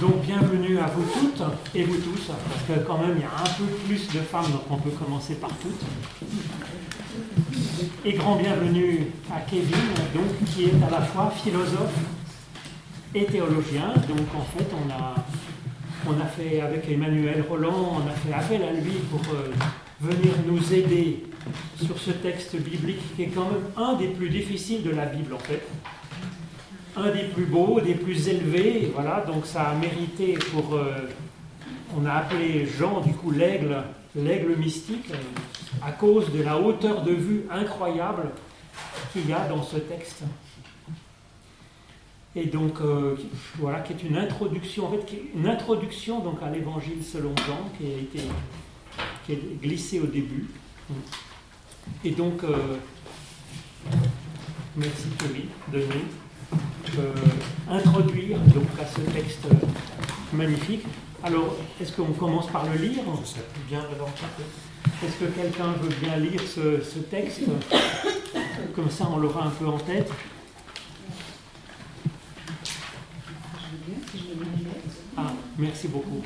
[0.00, 1.42] Donc bienvenue à vous toutes
[1.74, 4.50] et vous tous, parce que quand même il y a un peu plus de femmes,
[4.52, 5.80] donc on peut commencer par toutes.
[8.04, 9.70] Et grand bienvenue à Kevin,
[10.14, 11.94] donc, qui est à la fois philosophe
[13.14, 13.94] et théologien.
[14.06, 15.14] Donc en fait on a,
[16.06, 19.50] on a fait avec Emmanuel Roland, on a fait appel à lui pour euh,
[20.02, 21.24] venir nous aider
[21.82, 25.32] sur ce texte biblique qui est quand même un des plus difficiles de la Bible
[25.32, 25.62] en fait
[26.96, 28.90] un des plus beaux, des plus élevés.
[28.94, 30.74] Voilà, donc ça a mérité pour.
[30.74, 31.08] Euh,
[31.96, 33.82] on a appelé Jean, du coup, l'aigle,
[34.14, 35.12] l'aigle mystique,
[35.82, 38.30] à cause de la hauteur de vue incroyable
[39.12, 40.22] qu'il y a dans ce texte.
[42.34, 43.16] Et donc, euh,
[43.58, 47.86] voilà, qui est une introduction, en fait, une introduction donc, à l'évangile selon Jean, qui
[47.86, 48.20] a été
[49.24, 50.46] qui est glissé au début.
[52.04, 52.76] Et donc, euh,
[54.76, 56.25] merci Chloé de nous.
[56.98, 57.12] Euh,
[57.70, 59.46] introduire donc, à ce texte
[60.32, 60.84] magnifique.
[61.22, 63.02] Alors, est-ce qu'on commence par le lire?
[63.68, 63.80] Bien
[65.04, 67.42] Est-ce que quelqu'un veut bien lire ce, ce texte?
[68.74, 70.10] Comme ça, on l'aura un peu en tête.
[75.16, 76.22] Ah, merci beaucoup.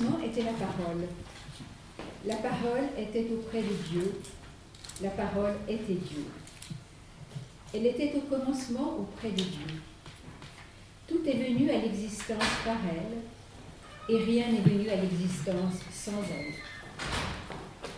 [0.00, 1.06] La parole.
[2.26, 4.20] La parole était auprès de Dieu.
[5.02, 6.24] La parole était Dieu.
[7.74, 9.80] Elle était au commencement auprès de Dieu.
[11.06, 16.54] Tout est venu à l'existence par elle, et rien n'est venu à l'existence sans elle.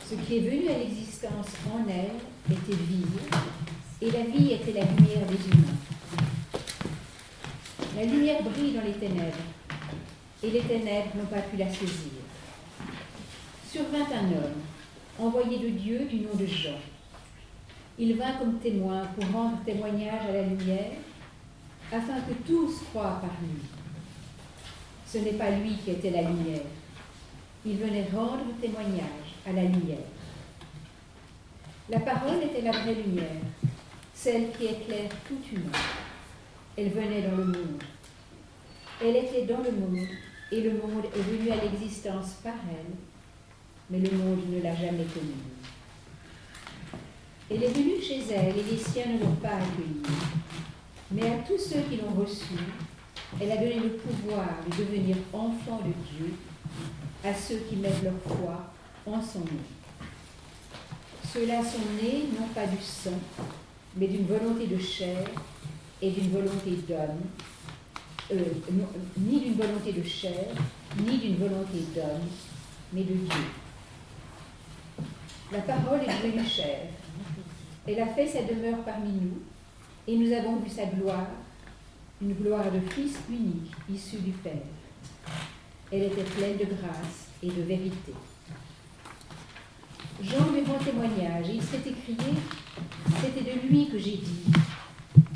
[0.08, 3.04] Ce qui est venu à l'existence en elle était vie,
[4.00, 5.78] et la vie était la lumière des humains.
[7.96, 9.36] La lumière brille dans les ténèbres,
[10.42, 12.22] et les ténèbres n'ont pas pu la saisir
[13.72, 14.60] survint un homme,
[15.18, 16.76] envoyé de Dieu du nom de Jean.
[17.98, 20.92] Il vint comme témoin pour rendre témoignage à la lumière,
[21.90, 23.62] afin que tous croient par lui.
[25.06, 26.66] Ce n'est pas lui qui était la lumière.
[27.64, 30.08] Il venait rendre témoignage à la lumière.
[31.88, 33.40] La parole était la vraie lumière,
[34.14, 35.78] celle qui éclaire tout humain.
[36.76, 37.82] Elle venait dans le monde.
[39.02, 40.08] Elle était dans le monde,
[40.52, 42.94] et le monde est venu à l'existence par elle
[43.92, 45.34] mais le monde ne l'a jamais connue.
[47.50, 50.00] Elle est venue chez elle et les siens ne l'ont pas accueillie.
[51.10, 52.64] Mais à tous ceux qui l'ont reçue,
[53.38, 56.32] elle a donné le pouvoir de devenir enfants de Dieu
[57.22, 58.72] à ceux qui mettent leur foi
[59.04, 59.62] en son nom.
[61.30, 63.18] Ceux-là sont nés non pas du sang,
[63.96, 65.26] mais d'une volonté de chair
[66.00, 67.20] et d'une volonté d'homme,
[68.32, 68.44] euh,
[69.18, 70.46] ni d'une volonté de chair,
[71.06, 72.28] ni d'une volonté d'homme,
[72.92, 73.44] mais de Dieu.
[75.52, 76.88] La parole est devenue chère.
[77.86, 79.42] Elle a fait sa demeure parmi nous,
[80.06, 81.26] et nous avons vu sa gloire,
[82.20, 84.52] une gloire de Fils unique, issu du Père.
[85.90, 88.14] Elle était pleine de grâce et de vérité.
[90.22, 92.34] Jean lui rend témoignage, et il s'est écrié,
[93.20, 94.52] c'était de lui que j'ai dit,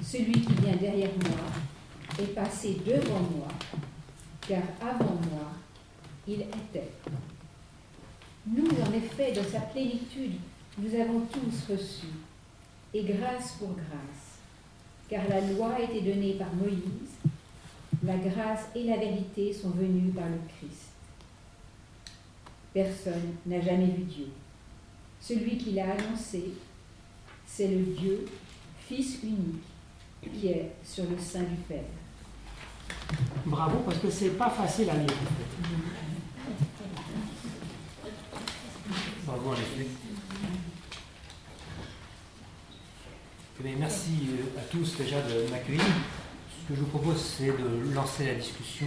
[0.02, 1.36] celui qui vient derrière moi
[2.18, 3.48] est passé devant moi,
[4.48, 5.50] car avant moi,
[6.26, 6.90] il était.
[8.46, 10.38] Nous, en effet, dans sa plénitude,
[10.78, 12.06] nous avons tous reçu,
[12.94, 14.38] et grâce pour grâce,
[15.08, 17.16] car la loi a été donnée par Moïse,
[18.04, 20.90] la grâce et la vérité sont venues par le Christ.
[22.72, 24.28] Personne n'a jamais vu Dieu.
[25.20, 26.52] Celui qui l'a annoncé,
[27.46, 28.26] c'est le Dieu,
[28.86, 29.62] Fils unique,
[30.22, 31.80] qui est sur le sein du Père.
[33.46, 35.14] Bravo, parce que c'est pas facile à lire.
[43.68, 45.82] Eh merci euh, à tous déjà de m'accueillir.
[45.82, 48.86] Ce que je vous propose, c'est de lancer la discussion.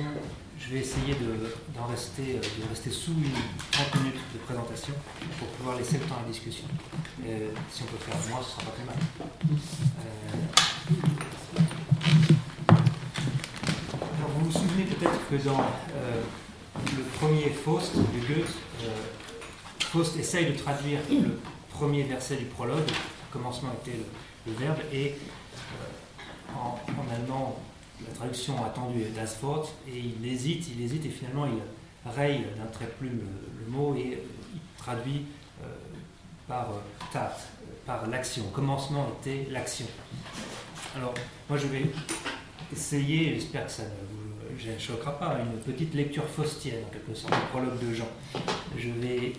[0.58, 1.52] Je vais essayer de,
[1.90, 3.34] rester, euh, rester sous une
[3.72, 4.94] 30 minutes de présentation
[5.38, 6.64] pour pouvoir laisser le temps à la discussion.
[7.72, 8.96] si on peut faire moins, ce sera pas très mal.
[10.00, 10.34] Euh,
[14.18, 15.64] alors, vous vous souvenez peut-être que dans
[16.76, 18.56] le premier Faust de Goethe,
[19.80, 21.40] Faust essaye de traduire le
[21.70, 22.88] premier verset du prologue,
[23.32, 23.98] commencement était
[24.46, 26.78] le, verbe, et euh, en,
[27.14, 27.60] allemand,
[28.06, 32.46] la traduction attendue est das Wort, et il hésite, il hésite, et finalement il raye
[32.58, 33.22] d'un trait de plume
[33.60, 35.26] le, mot et euh, il traduit
[35.64, 35.68] euh,
[36.48, 36.68] par
[37.12, 37.38] tat,
[37.86, 38.44] par l'action.
[38.54, 39.86] Commencement était l'action.
[40.96, 41.14] Alors,
[41.50, 41.86] moi je vais
[42.72, 44.09] essayer, j'espère que ça ne
[44.60, 48.08] je ne choquera pas, une petite lecture faustienne, en quelque sorte, le prologue de Jean.
[48.78, 49.34] Je vais,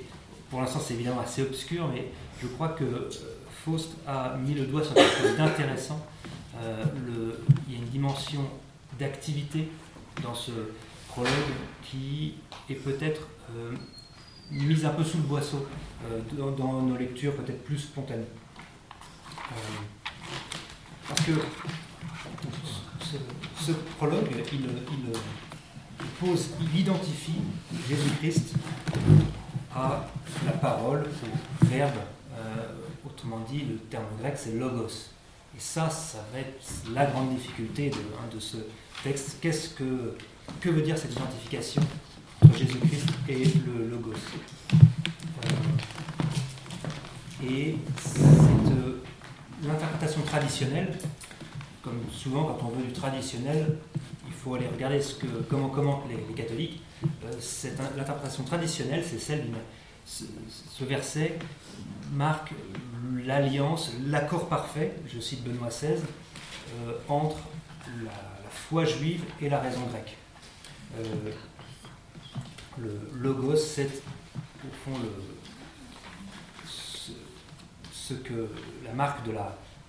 [0.50, 2.06] pour l'instant, c'est évidemment assez obscur, mais
[2.42, 3.10] je crois que euh,
[3.64, 6.04] Faust a mis le doigt sur quelque chose d'intéressant.
[6.62, 6.84] Euh,
[7.68, 8.44] il y a une dimension
[8.98, 9.68] d'activité
[10.22, 10.52] dans ce
[11.08, 11.30] prologue
[11.82, 12.34] qui
[12.68, 13.72] est peut-être euh,
[14.50, 15.66] mise un peu sous le boisseau
[16.32, 18.24] dans, nos lectures peut-être plus spontanées.
[21.08, 21.32] parce que
[23.58, 24.60] ce, prologue, il,
[26.18, 27.40] pose, il identifie
[27.88, 28.54] Jésus-Christ
[29.74, 30.06] à
[30.46, 31.94] la parole, au verbe,
[32.36, 32.72] euh,
[33.04, 35.10] autrement dit, le terme grec c'est logos.
[35.56, 36.62] Et ça, ça va être
[36.94, 38.58] la grande difficulté de, hein, ce
[39.02, 39.38] texte.
[39.40, 40.16] Qu'est-ce que,
[40.60, 41.82] que veut dire cette identification
[42.42, 44.12] entre Jésus-Christ et le logos?
[44.72, 45.48] Euh,
[47.42, 49.02] Et c'est euh,
[49.64, 50.98] l'interprétation traditionnelle
[51.82, 53.76] comme souvent quand on veut du traditionnel,
[54.26, 55.00] il faut aller regarder
[55.48, 56.82] comment commentent les, catholiques.
[57.04, 57.32] Euh,
[57.96, 59.56] l'interprétation traditionnelle, c'est celle d'une.
[60.06, 60.24] Ce,
[60.84, 61.38] verset
[62.12, 62.52] marque
[63.24, 67.38] l'alliance, l'accord parfait, je cite Benoît XVI, euh, entre
[68.02, 68.10] la,
[68.50, 70.16] foi juive et la raison grecque.
[70.98, 71.30] Euh,
[72.78, 74.02] le logos, c'est
[74.64, 74.98] au fond
[76.66, 78.48] ce, que
[78.84, 79.32] la marque de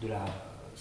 [0.08, 0.26] la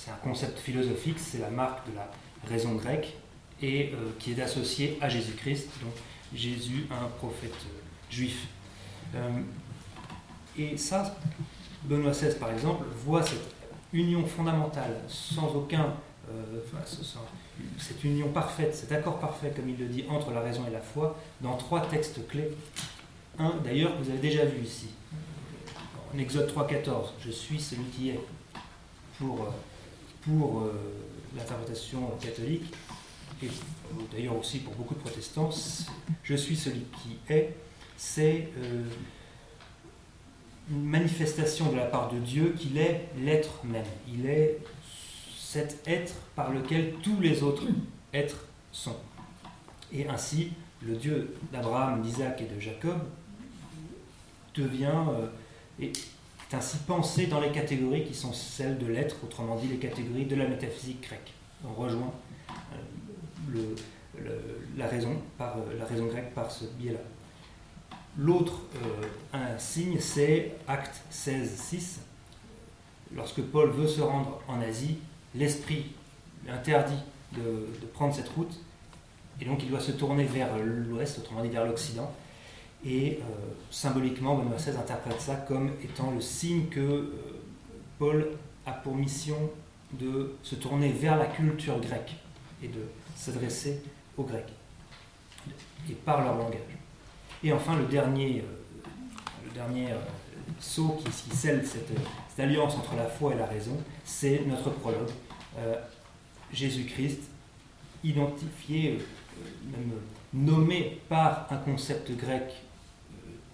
[0.00, 2.08] c'est un concept philosophique, c'est la marque de la
[2.48, 3.16] raison grecque
[3.60, 5.92] et euh, qui est associé à Jésus-Christ, donc
[6.34, 7.80] Jésus, un prophète euh,
[8.10, 8.46] juif.
[9.14, 9.40] Euh,
[10.56, 11.14] et ça,
[11.84, 13.54] Benoît XVI par exemple, voit cette
[13.92, 15.94] union fondamentale, sans aucun,
[17.76, 20.80] cette union parfaite, cet accord parfait, comme il le dit, entre la raison et la
[20.80, 22.50] foi, dans trois textes clés.
[23.38, 24.90] Un, d'ailleurs, que vous avez déjà vu ici,
[26.14, 28.20] en Exode 3.14, je suis celui qui est,
[29.18, 29.48] pour
[30.22, 30.72] pour euh,
[31.36, 32.72] l'interprétation catholique,
[33.42, 33.48] et
[34.12, 35.50] d'ailleurs aussi pour beaucoup de protestants,
[36.22, 37.54] je suis celui qui est,
[37.96, 38.84] c'est euh,
[40.70, 43.84] une manifestation de la part de Dieu qu'il est l'être même.
[44.08, 44.58] Il est
[45.38, 47.64] cet être par lequel tous les autres
[48.12, 48.96] êtres sont.
[49.92, 50.52] Et ainsi,
[50.82, 52.98] le Dieu d'Abraham, d'Isaac et de Jacob
[54.54, 55.04] devient,
[55.80, 55.86] euh,
[56.52, 60.36] ainsi pensé dans les catégories qui sont celles de l'être, autrement dit les catégories de
[60.36, 61.32] la métaphysique grecque.
[61.64, 62.12] On rejoint
[63.54, 63.74] euh,
[64.76, 66.98] la, raison par, euh, la raison grecque par ce biais-là.
[68.18, 68.54] L'autre
[69.34, 72.00] euh, signe, c'est Acte 16, 6.
[73.14, 74.98] Lorsque Paul veut se rendre en Asie,
[75.34, 75.92] l'esprit
[76.48, 76.98] interdit
[77.32, 78.60] de prendre cette route,
[79.40, 82.12] et donc il doit se tourner vers l'ouest, autrement dit vers l'Occident.
[82.84, 83.24] Et euh,
[83.70, 87.12] symboliquement, Benoît XVI interprète ça comme étant le signe que euh,
[87.98, 88.30] Paul
[88.64, 89.36] a pour mission
[89.92, 92.14] de se tourner vers la culture grecque
[92.62, 92.80] et de
[93.14, 93.82] s'adresser
[94.16, 94.52] aux Grecs,
[95.90, 96.60] et par leur langage.
[97.42, 98.88] Et enfin, le dernier, euh,
[99.44, 99.88] le dernier
[100.58, 101.90] saut qui, scelle cette,
[102.38, 105.10] alliance entre la foi et la raison, c'est notre prologue.
[106.52, 107.20] Jésus-Christ,
[108.02, 108.98] identifié,
[109.70, 109.92] même
[110.32, 112.50] nommé par un concept grec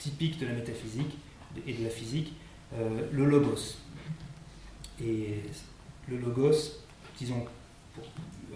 [0.07, 1.19] typique de la métaphysique
[1.67, 2.33] et de la physique,
[2.75, 3.79] euh, le logos.
[5.03, 5.43] Et
[6.09, 6.81] le logos,
[7.19, 7.45] disons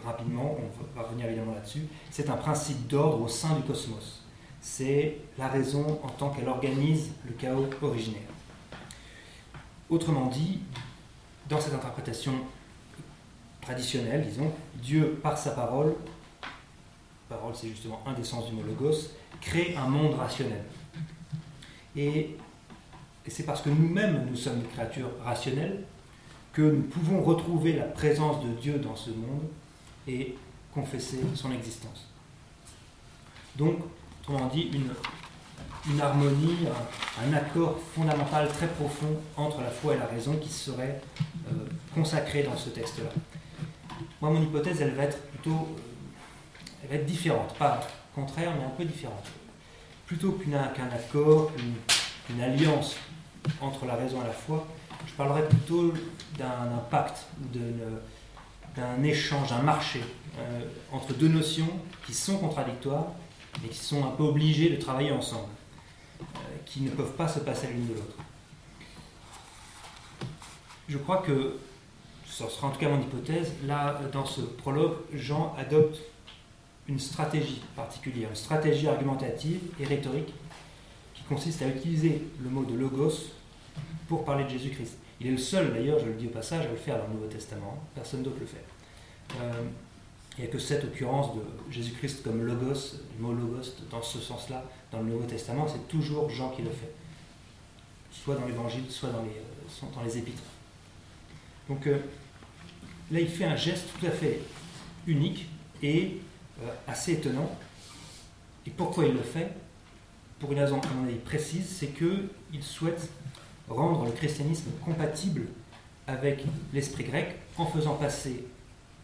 [0.05, 4.22] rapidement, on va revenir évidemment là-dessus, c'est un principe d'ordre au sein du cosmos.
[4.60, 8.31] C'est la raison en tant qu'elle organise le chaos originaire.
[9.89, 10.60] Autrement dit,
[11.48, 12.32] dans cette interprétation
[13.60, 15.94] traditionnelle, disons, Dieu, par sa parole,
[17.29, 19.10] parole c'est justement un des sens du mot logos,
[19.41, 20.63] crée un monde rationnel.
[21.97, 22.37] Et,
[23.29, 25.85] c'est parce que nous-mêmes, nous sommes des créatures rationnelles,
[26.53, 29.44] que nous pouvons retrouver la présence de Dieu dans ce monde
[30.09, 30.35] et
[30.75, 32.09] confesser son existence.
[33.56, 33.77] Donc,
[34.20, 34.70] autrement dit,
[35.89, 36.56] une, harmonie,
[37.25, 41.01] un, accord fondamental très profond entre la foi et la raison qui serait
[41.49, 41.55] euh,
[41.94, 43.11] consacré dans ce texte-là.
[44.20, 47.81] Moi, mon hypothèse, elle va être plutôt euh, elle va être différente, pas
[48.15, 49.31] contraire, mais un peu différente
[50.10, 51.52] plutôt qu'un accord,
[52.31, 52.96] une, alliance
[53.60, 54.67] entre la raison et la foi,
[55.06, 55.94] je parlerais plutôt
[56.36, 57.26] d'un pacte,
[58.74, 60.00] d'un échange, un marché
[60.36, 61.69] euh, entre deux notions
[62.05, 63.06] qui sont contradictoires,
[63.62, 65.48] mais qui sont un peu obligées de travailler ensemble,
[66.20, 66.24] euh,
[66.67, 68.17] qui ne peuvent pas se passer l'une de l'autre.
[70.88, 71.56] Je crois que,
[72.26, 76.00] ce sera en tout cas mon hypothèse, là, dans ce prologue, Jean adopte
[76.91, 80.35] une stratégie particulière, une stratégie argumentative et rhétorique
[81.15, 83.31] qui consiste à utiliser le mot de logos
[84.09, 84.99] pour parler de Jésus-Christ.
[85.20, 87.15] Il est le seul, d'ailleurs, je le dis au passage, à le faire dans le
[87.15, 87.79] Nouveau Testament.
[87.94, 88.65] Personne d'autre le fait.
[89.41, 89.53] Euh,
[90.37, 94.19] Il n'y a que cette occurrence de Jésus-Christ comme logos, le mot logos dans ce
[94.19, 96.93] sens-là, dans le Nouveau Testament, c'est toujours Jean qui le fait.
[98.11, 100.43] Soit dans l'Évangile, soit dans les, euh, Épîtres.
[101.69, 101.99] Donc euh,
[103.13, 104.41] là, il fait un geste tout à fait
[105.06, 105.47] unique
[105.82, 106.20] et
[106.86, 107.50] assez étonnant.
[108.67, 109.52] Et pourquoi il le fait
[110.38, 110.81] Pour une raison,
[111.24, 113.08] précise, c'est qu'il souhaite
[113.69, 115.46] rendre le christianisme compatible
[116.06, 118.44] avec l'esprit grec en faisant passer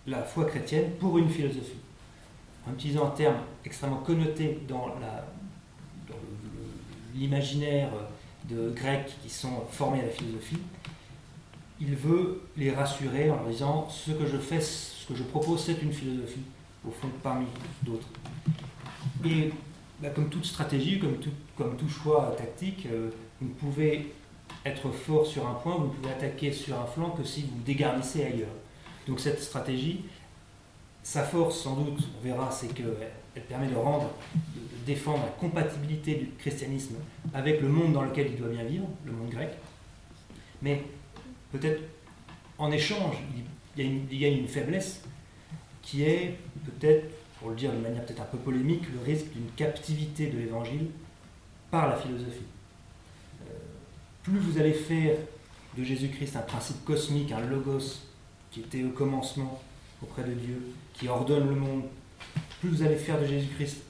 [0.07, 1.79] la foi chrétienne pour une philosophie.
[2.67, 4.89] En utilisant un terme extrêmement connoté dans
[7.15, 7.91] l'imaginaire
[8.49, 10.59] de Grecs qui sont formés à la philosophie,
[11.81, 15.65] il veut les rassurer en leur disant ce que je fais, ce que je propose,
[15.65, 16.43] c'est une philosophie,
[16.87, 17.47] au fond, parmi
[17.83, 18.09] d'autres.
[19.25, 19.51] Et
[20.01, 24.13] bah, comme toute stratégie, comme tout, comme tout choix tactique, euh, vous ne pouvez
[24.65, 27.63] être fort sur un point, vous ne pouvez attaquer sur un flanc que si vous
[27.65, 28.55] dégarnissez ailleurs.
[29.07, 30.05] Donc cette stratégie,
[31.03, 36.15] sa force sans doute, on verra, c'est qu'elle permet de rendre, de défendre la compatibilité
[36.17, 36.97] du christianisme
[37.33, 39.51] avec le monde dans lequel il doit bien vivre, le monde grec.
[40.63, 40.83] Mais
[41.53, 41.83] peut-être
[42.59, 43.17] en échange,
[43.77, 45.03] il y, a une, faiblesse
[45.83, 47.07] qui est peut-être,
[47.39, 50.89] pour le dire de manière peut-être un peu polémique, le risque d'une captivité de l'évangile
[51.71, 52.47] par la philosophie.
[53.43, 53.55] Euh,
[54.23, 55.17] plus vous allez faire
[55.77, 58.03] de Jésus-Christ un principe cosmique, un logos
[58.51, 59.61] qui était au commencement
[60.03, 60.63] auprès de Dieu,
[60.95, 61.83] qui ordonne le monde,
[62.61, 63.83] plus vous allez faire de Jésus-Christ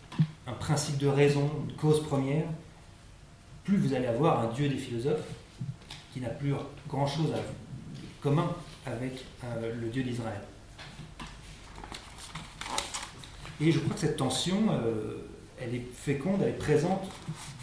[0.47, 2.45] un principe de raison, une cause première,
[3.65, 5.27] plus vous allez avoir un Dieu des philosophes
[6.13, 6.55] qui n'a plus
[6.89, 7.39] grand-chose à
[8.23, 8.51] commun
[8.87, 10.41] avec euh, le Dieu d'Israël.
[13.61, 15.27] Et je crois que cette tension, euh,
[15.61, 17.11] elle est féconde, elle est présente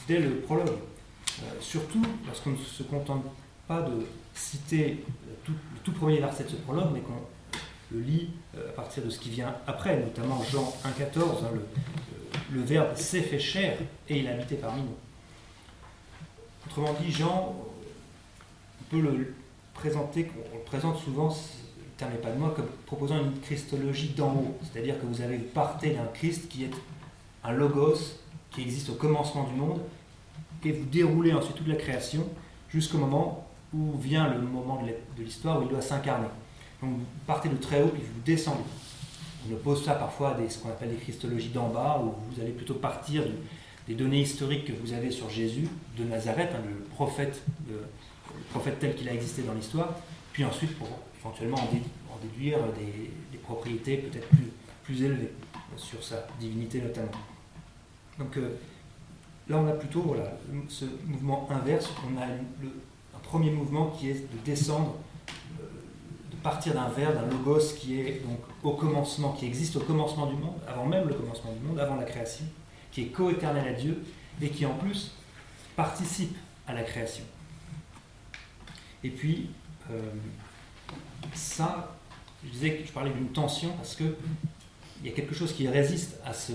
[0.07, 0.67] dès le prologue.
[0.69, 3.23] Euh, surtout lorsqu'on ne se contente
[3.67, 5.03] pas de citer
[5.47, 7.21] le tout premier verset de ce prologue, mais qu'on
[7.91, 11.61] le lit à partir de ce qui vient après, notamment Jean 1,14, hein, le,
[12.57, 13.77] le, verbe s'est fait chair
[14.09, 14.95] et il a habité parmi nous.
[16.65, 17.55] Autrement dit, Jean
[19.01, 19.33] le
[19.73, 21.35] présenter, on le présente souvent,
[21.97, 24.57] terme pas de moi, comme proposant une christologie d'en haut.
[24.63, 26.71] C'est-à-dire que vous avez partez d'un Christ qui est
[27.43, 28.17] un logos,
[28.51, 29.79] qui existe au commencement du monde,
[30.63, 32.25] et vous déroulez ensuite toute la création
[32.69, 34.81] jusqu'au moment où vient le moment
[35.17, 36.27] de l'histoire où il doit s'incarner.
[36.81, 38.63] Donc vous partez de très haut puis vous descendez.
[39.49, 42.51] On oppose ça parfois à ce qu'on appelle des christologies d'en bas, où vous allez
[42.51, 43.23] plutôt partir
[43.87, 47.43] des données historiques que vous avez sur Jésus de Nazareth, hein, le prophète
[48.79, 49.89] tel qu'il a existé dans l'histoire,
[50.31, 50.87] puis ensuite pour
[51.23, 54.27] éventuellement en, déduire des, propriétés peut-être
[54.83, 55.33] plus, élevées
[55.75, 57.11] sur sa divinité notamment.
[58.17, 58.55] Donc euh,
[59.49, 60.31] là on a plutôt voilà,
[60.69, 64.95] ce mouvement inverse, on a un premier mouvement qui est de descendre,
[65.59, 65.65] euh,
[66.31, 70.27] de partir d'un verbe, d'un logos qui est donc au commencement, qui existe au commencement
[70.27, 72.45] du monde, avant même le commencement du monde, avant la création,
[72.91, 74.03] qui est coéternel à Dieu
[74.41, 75.13] et qui en plus
[75.75, 76.35] participe
[76.67, 77.23] à la création.
[79.03, 79.49] Et puis,
[79.91, 79.99] euh,
[81.33, 81.97] ça,
[82.45, 84.15] je disais que je parlais d'une tension parce que
[85.03, 86.53] il y a quelque chose qui résiste à ce,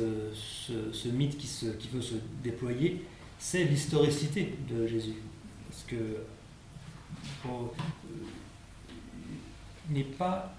[1.12, 3.04] mythe qui, veut se déployer,
[3.38, 5.16] c'est l'historicité de Jésus.
[5.68, 7.48] Parce que euh,
[9.90, 10.54] il n'est pas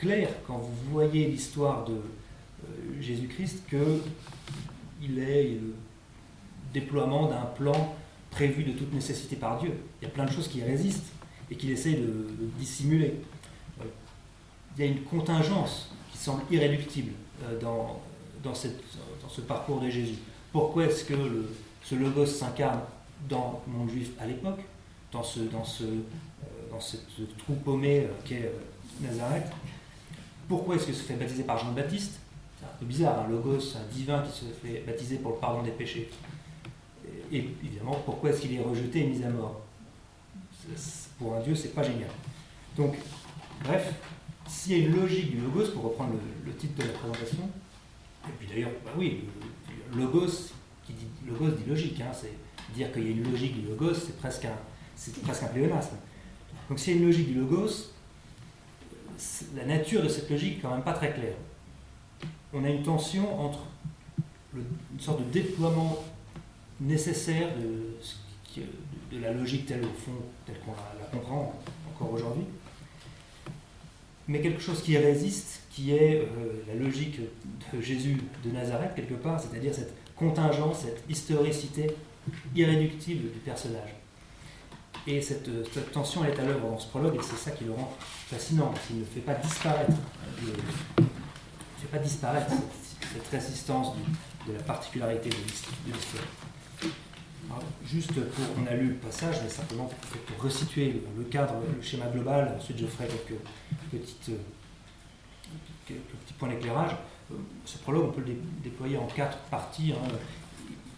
[0.00, 5.74] clair quand vous voyez l'histoire de euh, Jésus-Christ qu'il est le
[6.72, 7.96] déploiement d'un plan
[8.30, 9.72] prévu de toute nécessité par Dieu.
[10.00, 11.12] Il y a plein de choses qui résistent
[11.50, 12.26] et qu'il essaie de,
[12.58, 13.14] dissimuler.
[14.78, 17.12] Euh, il y a une contingence qui semble irréductible
[17.44, 18.00] euh, dans,
[18.42, 20.18] dans, ce parcours de Jésus.
[20.52, 21.50] Pourquoi est-ce que le,
[21.82, 22.80] ce logos s'incarne
[23.28, 24.60] dans le monde juif à l'époque,
[25.12, 26.00] dans, ce, dans, ce, euh,
[26.70, 27.06] dans cette
[27.38, 28.50] trou paumé qu'est
[29.00, 29.46] Nazareth?
[30.48, 32.20] Pourquoi est-ce que se fait baptiser par Jean Baptiste?
[32.58, 35.62] C'est un peu bizarre, un logos, un divin qui se fait baptiser pour le pardon
[35.62, 36.10] des péchés.
[37.30, 39.60] Et évidemment, pourquoi est-ce qu'il est rejeté et mis à mort?
[41.18, 42.10] Pour un Dieu, c'est pas génial.
[42.76, 42.96] Donc,
[43.64, 43.94] bref,
[44.48, 46.14] s'il y a une logique du logos, pour reprendre
[46.44, 47.48] le, titre de la présentation,
[48.26, 49.24] et puis d'ailleurs, bah oui,
[49.92, 50.52] le, logos,
[50.84, 52.32] qui dit logos dit logique, hein, c'est
[52.74, 54.56] dire qu'il y a une logique du logos, c'est presque un,
[54.96, 55.96] c'est presque un pléonasme.
[56.68, 57.92] Donc s'il y a une logique du logos,
[59.56, 61.36] la nature de cette logique est quand même pas très claire.
[62.52, 63.60] On a une tension entre
[64.54, 66.04] une sorte de déploiement
[66.80, 67.48] nécessaire
[69.12, 70.12] de la logique telle au fond,
[70.46, 71.60] telle qu'on la, comprend
[71.94, 72.44] encore aujourd'hui,
[74.28, 77.18] mais quelque chose qui résiste, qui est euh, la logique
[77.72, 81.86] de Jésus de Nazareth quelque part, c'est-à-dire cette contingence, cette historicité
[82.54, 83.94] irréductible du personnage.
[85.06, 85.48] Et cette,
[85.92, 88.86] tension est à l'œuvre dans ce prologue, et c'est ça qui le rend fascinant, parce
[88.86, 89.92] qu'il ne fait pas disparaître
[90.42, 92.52] ne fait pas disparaître
[93.00, 93.94] cette, résistance
[94.46, 96.24] de la particularité de l'histoire.
[97.84, 99.90] Juste pour, on a lu le passage, mais simplement
[100.26, 103.40] pour, resituer le, cadre, le schéma global, ensuite je ferai quelques,
[103.90, 104.30] petites,
[105.86, 106.92] quelques petits points d'éclairage.
[107.64, 110.08] Ce prologue, on peut le déployer en quatre parties hein,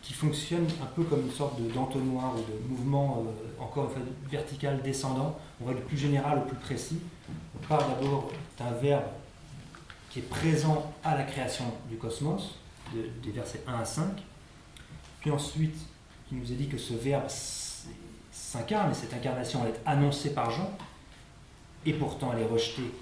[0.02, 3.92] qui fonctionnent un peu comme une sorte d'entonnoir ou de mouvement, euh, encore
[4.28, 5.38] vertical, descendant.
[5.61, 7.00] On va du plus général au plus précis.
[7.54, 9.04] On part d'abord d'un verbe
[10.11, 12.57] qui est présent à la création du cosmos,
[12.92, 14.04] des versets 1 à 5.
[15.21, 15.76] Puis ensuite,
[16.30, 17.28] qui nous est dit que ce verbe
[18.30, 20.70] s'incarne, et cette incarnation est annoncée par Jean,
[21.84, 22.92] et pourtant elle est rejetée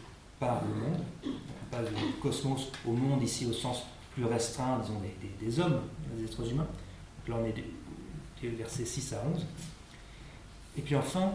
[0.41, 1.05] par le monde.
[1.27, 3.83] On passe du cosmos au monde ici au sens
[4.15, 5.01] plus restreint, disons,
[5.41, 5.83] des, hommes,
[6.17, 6.67] des êtres humains.
[7.19, 9.45] Donc là on est des, versets 6 à 11.
[10.79, 11.33] Et puis enfin,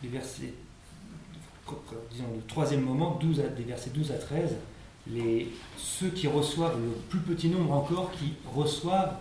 [0.00, 0.14] disons,
[2.36, 4.54] le troisième moment, 12 des versets 12 à 13,
[5.08, 9.16] les, ceux qui reçoivent, le plus petit nombre encore, qui reçoivent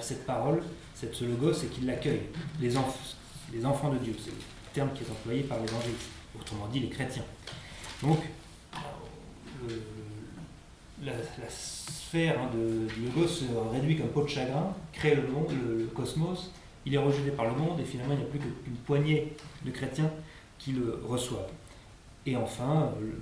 [0.00, 0.62] cette parole,
[1.00, 2.28] ce logos, c'est qu'ils l'accueillent.
[2.60, 2.70] Les,
[3.52, 4.36] les enfants de Dieu, c'est le
[4.72, 5.94] terme qui est employé par l'évangile,
[6.38, 7.24] autrement dit les chrétiens.
[8.02, 8.18] Donc,
[11.02, 11.12] la,
[11.48, 16.50] sphère hein, du logos se réduit comme peau de chagrin, crée le monde, le, cosmos,
[16.84, 19.32] il est rejeté par le monde et finalement il n'y a plus qu'une poignée
[19.64, 20.10] de chrétiens
[20.58, 21.50] qui le reçoivent.
[22.24, 23.12] Et enfin, le,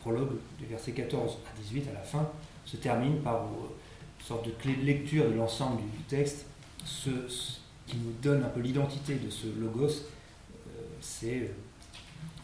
[0.00, 2.28] prologue du verset 14 à 18 à la fin
[2.64, 6.46] se termine par une sorte de clé de lecture de l'ensemble du texte
[6.84, 7.10] ce,
[7.86, 11.46] qui nous donne un peu l'identité de ce logos, euh, c'est euh,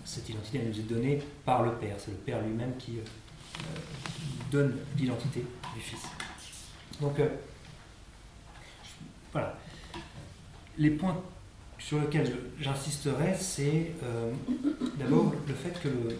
[0.04, 1.96] cette identité elle nous est donnée par le Père.
[1.98, 3.60] C'est le Père lui-même qui, euh,
[4.50, 6.00] donne l'identité du Fils.
[7.00, 7.20] Donc,
[9.32, 9.58] voilà.
[10.78, 11.20] Les points
[11.78, 13.92] sur lesquels j'insisterai, c'est
[14.96, 16.18] d'abord le fait que le,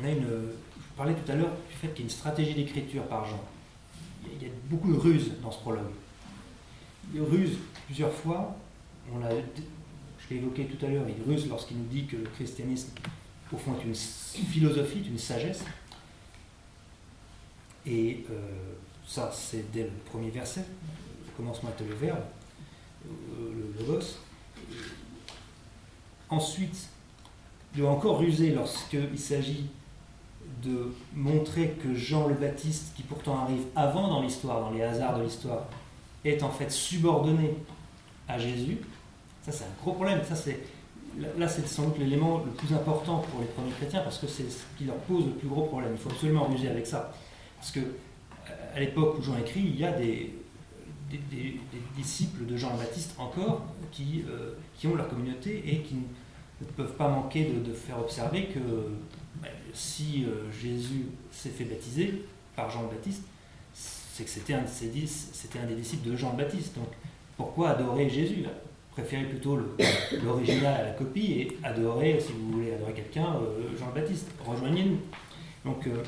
[0.00, 0.26] on a une.
[0.26, 3.42] Je parlais tout à l'heure du fait qu'il y a une stratégie d'écriture par Jean.
[4.24, 5.90] Il y a beaucoup de ruses dans ce prologue
[7.14, 8.56] il ruse plusieurs fois.
[9.12, 12.90] On je l'ai évoqué tout à l'heure, il ruse lorsqu'il nous dit que le christianisme,
[13.52, 13.94] au fond, est une
[14.46, 15.64] philosophie, une sagesse.
[17.86, 18.34] Et euh,
[19.06, 20.64] ça, c'est dès le premier verset,
[21.24, 22.20] le commencement est le verbe,
[23.06, 24.18] euh, le logos.
[26.28, 26.88] Ensuite,
[27.74, 29.70] il doit encore ruser lorsqu'il s'agit
[30.62, 35.18] de montrer que Jean le Baptiste, qui pourtant arrive avant dans l'histoire, dans les hasards
[35.18, 35.66] de l'histoire,
[36.24, 37.54] est en fait subordonné
[38.28, 38.78] à Jésus,
[39.42, 40.20] ça c'est un gros problème.
[40.28, 40.60] Ça, c'est,
[41.38, 44.50] là, c'est sans doute l'élément le plus important pour les premiers chrétiens parce que c'est
[44.50, 45.92] ce qui leur pose le plus gros problème.
[45.92, 47.12] Il faut absolument ruser avec ça.
[47.58, 50.34] Parce que euh, à l'époque où Jean écrit, il y a des,
[51.96, 55.94] disciples de Jean-Baptiste encore qui, euh, qui ont leur communauté et qui
[56.60, 58.58] ne peuvent pas manquer de, faire observer que
[59.40, 63.22] ben, si euh, Jésus s'est fait baptiser par Jean-Baptiste,
[64.18, 66.74] c'est que c'était un, des disciples de Jean-Baptiste.
[66.74, 66.88] Donc
[67.36, 68.44] pourquoi adorer Jésus?
[68.90, 69.56] Préférez plutôt
[70.24, 74.28] l'original à la copie et adorer, si vous voulez adorer quelqu'un, euh, Jean-Baptiste.
[74.44, 74.98] Rejoignez-nous.
[75.64, 76.02] Donc, euh,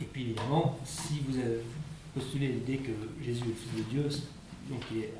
[0.00, 1.60] et puis évidemment, si vous avez
[2.14, 4.08] postulé l'idée que Jésus est le Fils de Dieu,
[4.70, 5.12] donc il est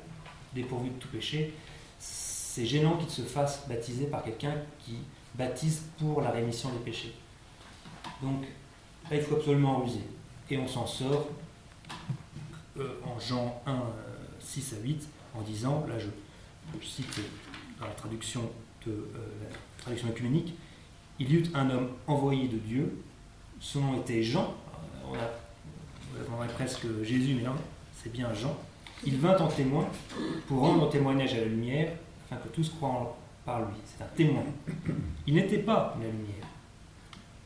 [0.55, 1.53] dépourvu de tout péché,
[1.99, 4.95] c'est gênant qu'il se fasse baptiser par quelqu'un qui
[5.35, 7.13] baptise pour la rémission des péchés.
[8.23, 8.45] Donc
[9.11, 10.01] là, il faut absolument ruser.
[10.49, 11.27] Et on s'en sort
[12.79, 13.73] euh, en Jean 1,
[14.39, 16.07] 6 euh, à 8, en disant, là je,
[16.85, 17.19] cite
[17.79, 18.41] dans la traduction,
[18.85, 19.05] de, euh,
[19.77, 20.53] la traduction œcuménique,
[21.19, 22.97] il y eut un homme envoyé de Dieu,
[23.59, 24.55] son nom était Jean,
[25.11, 25.15] on,
[26.41, 27.55] a, presque Jésus, mais non,
[28.01, 28.55] c'est bien Jean.
[29.05, 29.87] Il vint en témoin
[30.47, 31.91] pour rendre témoignage à la lumière,
[32.31, 33.75] afin que tous croient par lui.
[33.85, 34.43] C'est un témoin.
[35.27, 36.47] Il n'était pas la lumière,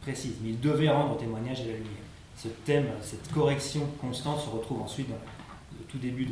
[0.01, 2.02] précise, mais il devait rendre témoignage à la lumière
[2.43, 5.15] ce thème, cette correction constante se retrouve ensuite dans
[5.87, 6.27] tout début,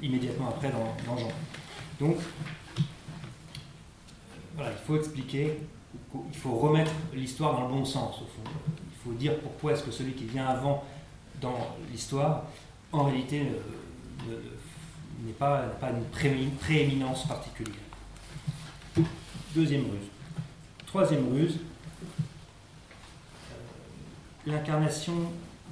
[0.00, 1.28] immédiatement après dans, Jean.
[1.98, 2.16] Donc,
[4.54, 5.58] voilà, il faut expliquer,
[6.14, 8.50] il faut remettre l'histoire dans le bon sens, au fond.
[8.66, 10.84] Il faut dire pourquoi est-ce que celui qui vient avant
[11.40, 12.44] dans l'histoire,
[12.92, 13.42] en réalité,
[15.24, 17.74] n'est pas une prééminence particulière.
[19.52, 20.08] Deuxième ruse.
[20.86, 21.58] Troisième ruse,
[24.48, 25.14] l'incarnation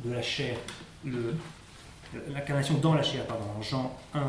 [0.05, 0.57] de la chair,
[2.29, 4.21] l'incarnation dans la chair, pardon, en Jean 1,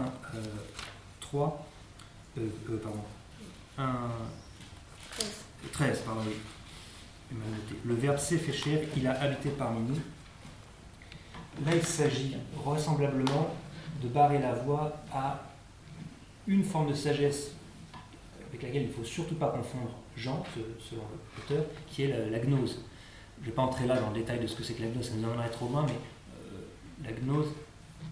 [1.20, 1.66] 3,
[2.38, 3.04] euh, euh, euh, pardon,
[3.78, 3.86] 1,
[5.72, 6.22] 13, pardon,
[7.86, 10.00] Le verbe s'est fait chair, il a habité parmi nous.
[11.66, 13.54] Là, il s'agit vraisemblablement
[14.02, 15.42] de barrer la voie à
[16.46, 17.52] une forme de sagesse
[18.48, 20.44] avec laquelle il ne faut surtout pas confondre Jean,
[20.80, 21.02] selon
[21.36, 22.80] l'auteur, qui est la gnose.
[23.39, 24.89] Je ne vais pas entrer là dans le détail de ce que c'est que la
[24.89, 27.47] gnose, ça nous emmènerait trop loin, mais euh, la gnose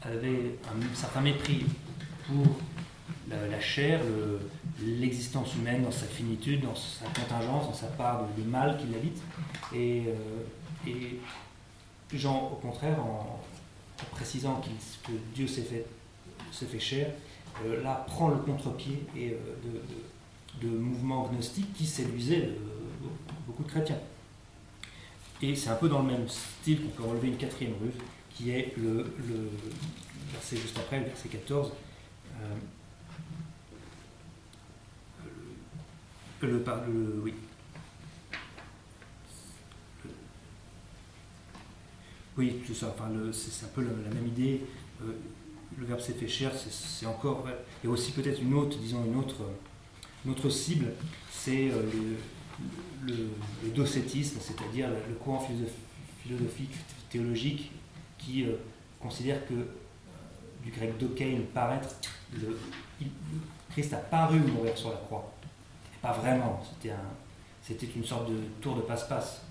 [0.01, 1.65] avait un certain mépris
[2.27, 2.45] pour
[3.29, 4.01] la, chair,
[4.79, 9.21] l'existence humaine dans sa finitude, dans sa contingence, dans sa part de, mal qui l'habite.
[9.73, 11.19] Et, euh, et,
[12.13, 13.41] Jean, au contraire, en,
[14.11, 14.61] précisant
[15.03, 15.85] que Dieu s'est fait,
[16.51, 17.07] fait chair,
[17.65, 19.35] euh, là prend le contre-pied et,
[20.61, 22.49] de, de, mouvements gnostiques qui séduisaient
[23.47, 23.99] beaucoup de chrétiens.
[25.41, 27.93] Et c'est un peu dans le même style qu'on peut relever une quatrième ruse,
[28.33, 29.05] qui est le,
[30.31, 31.71] verset juste après, le verset 14.
[32.41, 32.55] Euh,
[36.41, 37.33] le, oui.
[42.37, 42.93] Oui, c'est ça.
[42.95, 44.61] Enfin, c'est un peu la, même idée.
[45.01, 45.13] Euh,
[45.77, 47.45] le verbe s'est fait cher, c'est encore.
[47.83, 49.37] Et aussi peut-être une autre, disons une autre,
[50.25, 50.87] une autre cible,
[51.31, 51.83] c'est euh,
[53.05, 55.39] le, docétisme, c'est-à-dire le courant
[56.23, 56.71] philosophique,
[57.09, 57.71] théologique,
[58.17, 58.45] qui
[58.99, 59.53] considère que
[60.63, 61.89] du grec dokein, paraître,
[63.71, 65.31] Christ a paru mourir sur la croix.
[66.01, 67.11] Pas vraiment, c'était un,
[67.61, 69.41] c'était une sorte de tour de passe-passe.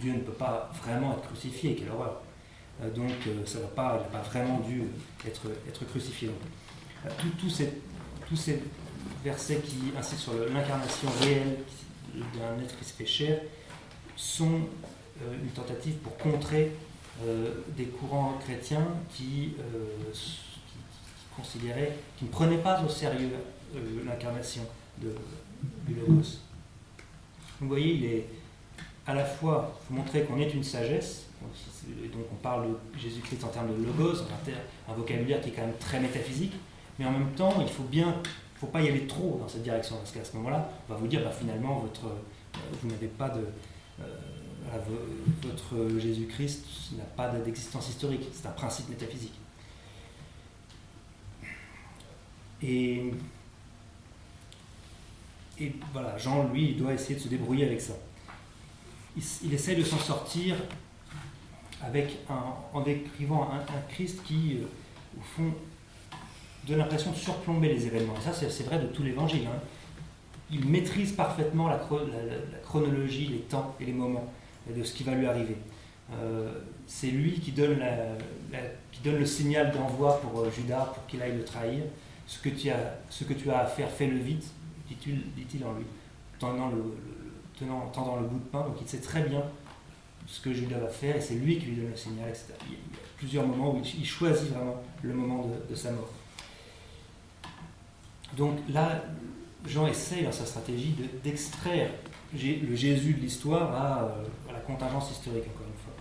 [0.00, 2.20] Dieu ne peut pas vraiment être crucifié, quelle horreur.
[2.82, 3.98] Euh, donc euh, ça n'a pas
[4.30, 4.82] vraiment dû
[5.26, 6.30] être, crucifié.
[7.06, 7.72] Euh, tous ces,
[8.34, 8.62] ces
[9.24, 11.58] versets qui insistent sur l'incarnation réelle
[12.14, 13.40] d'un être qui se fait chair
[14.16, 14.60] sont
[15.20, 16.72] une tentative pour contrer
[17.76, 19.54] des courants chrétiens qui
[21.36, 23.30] considérait, qui ne prenait pas au sérieux
[23.74, 24.62] euh, l'incarnation
[24.98, 26.38] du Logos.
[27.60, 28.26] vous voyez, il est
[29.06, 31.26] à la fois, il faut montrer qu'on est une sagesse,
[32.12, 34.22] donc on parle de Jésus-Christ en termes de Logos,
[34.88, 36.52] un vocabulaire qui est quand même très métaphysique,
[36.98, 38.14] mais en même temps, il faut bien,
[38.62, 41.08] faut pas y aller trop dans cette direction, parce qu'à ce moment-là, on va vous
[41.08, 43.44] dire, bah, finalement, votre, euh, vous n'avez pas de...
[44.00, 44.04] Euh,
[45.42, 46.64] votre Jésus-Christ
[46.96, 49.34] n'a pas d'existence historique, c'est un principe métaphysique.
[52.62, 53.12] Et,
[55.58, 57.94] et voilà, Jean, lui, il doit essayer de se débrouiller avec ça.
[59.42, 60.56] Il, essaie de s'en sortir
[61.82, 65.52] avec en décrivant un, Christ qui, euh, au fond,
[66.66, 68.14] donne l'impression de surplomber les événements.
[68.16, 69.46] Et ça, c'est vrai de tout l'évangile.
[69.46, 69.58] Hein.
[70.50, 71.80] Il maîtrise parfaitement la,
[72.62, 74.30] chronologie, les temps et les moments
[74.68, 75.56] de ce qui va lui arriver.
[76.12, 76.52] Euh,
[76.86, 77.80] c'est lui qui donne,
[79.04, 81.84] le signal d'envoi pour euh, Judas pour qu'il aille le trahir
[82.32, 82.38] ce
[83.24, 84.50] que tu as, à faire, fais-le vite,
[84.88, 85.84] dit-il en lui,
[86.38, 86.96] tendant le,
[87.58, 88.60] tenant, le bout de pain.
[88.60, 89.42] Donc il sait très bien
[90.26, 92.32] ce que Judas va faire et c'est lui qui lui donne le signal.
[92.66, 92.78] Il y a
[93.18, 96.10] plusieurs moments où il, choisit vraiment le moment de, sa mort.
[98.36, 99.04] Donc là,
[99.66, 101.90] Jean essaye dans sa stratégie d'extraire
[102.32, 105.92] le Jésus de l'histoire à, euh, à, la contingence historique, encore une fois.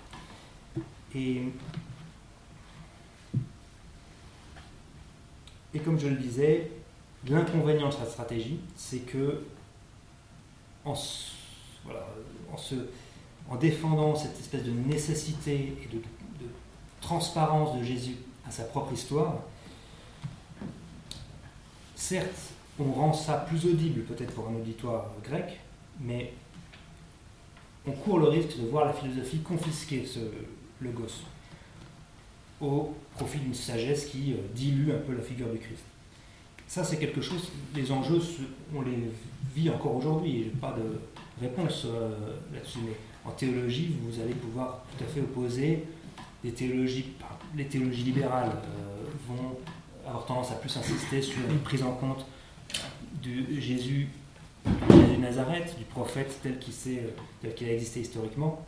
[5.74, 6.72] Et comme je le disais,
[7.28, 9.44] l'inconvénient de cette stratégie, c'est que
[10.86, 10.96] en,
[13.60, 16.02] défendant cette espèce de nécessité et de,
[17.02, 18.16] transparence de Jésus
[18.48, 19.40] à sa propre histoire,
[22.12, 25.60] certes, on rend ça plus audible peut-être pour un auditoire grec,
[26.02, 26.34] mais
[27.88, 30.20] on court le risque de voir la philosophie confisquer ce,
[30.82, 31.22] le gosse
[32.60, 35.84] au profit d'une sagesse qui euh, dilue un peu la figure du Christ.
[36.68, 38.20] Ça, c'est quelque chose, les enjeux,
[38.76, 39.10] on les
[39.56, 41.00] vit encore aujourd'hui, n'y a pas de
[41.40, 42.10] réponse euh,
[42.54, 45.86] là-dessus, mais en théologie, vous allez pouvoir tout à fait opposer
[46.44, 47.06] les théologies
[48.04, 49.62] libérales euh,
[50.08, 52.26] avoir tendance à plus insister sur une prise en compte
[53.24, 54.10] de Jésus,
[54.66, 58.66] de Nazareth, du prophète tel qu'il a existé historiquement,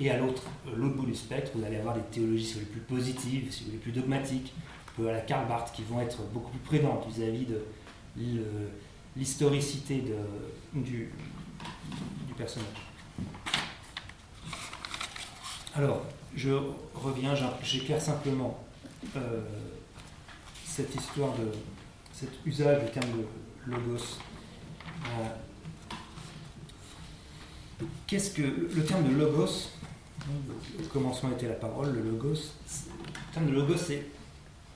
[0.00, 2.80] et à l'autre, euh, l'autre bout du spectre, vous allez avoir des théologies les plus
[2.80, 4.52] positives, si vous voulez, plus dogmatiques,
[4.88, 7.64] un peu à la Karl Barth, qui vont être beaucoup plus prudentes vis-à-vis de
[9.16, 10.04] l'historicité
[10.72, 11.10] du,
[12.26, 12.68] du personnage.
[15.74, 16.02] Alors,
[16.34, 16.50] je
[16.94, 18.62] reviens, j'éclaire simplement
[19.16, 19.42] euh,
[20.78, 21.50] cette histoire de
[22.12, 24.18] cet usage du terme de logos.
[25.06, 25.28] Euh,
[28.06, 29.70] qu'est-ce que le terme de logos
[30.78, 32.52] le commencement était la parole, le logos.
[32.68, 34.06] Le terme de logos, c'est,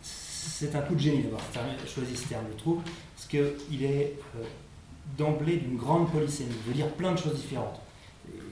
[0.03, 1.43] c'est un coup de génie d'avoir
[1.87, 2.83] choisi ce terme, je trouve,
[3.15, 4.45] parce qu'il est euh,
[5.17, 7.81] d'emblée d'une grande polysémie, il veut dire plein de choses différentes.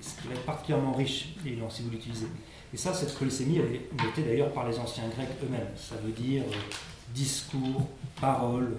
[0.00, 2.26] ce qui va être particulièrement riche, si vous l'utilisez.
[2.72, 5.70] Et ça, cette polysémie, elle est notée d'ailleurs par les anciens grecs eux-mêmes.
[5.76, 6.54] Ça veut dire euh,
[7.14, 7.88] discours,
[8.20, 8.76] parole,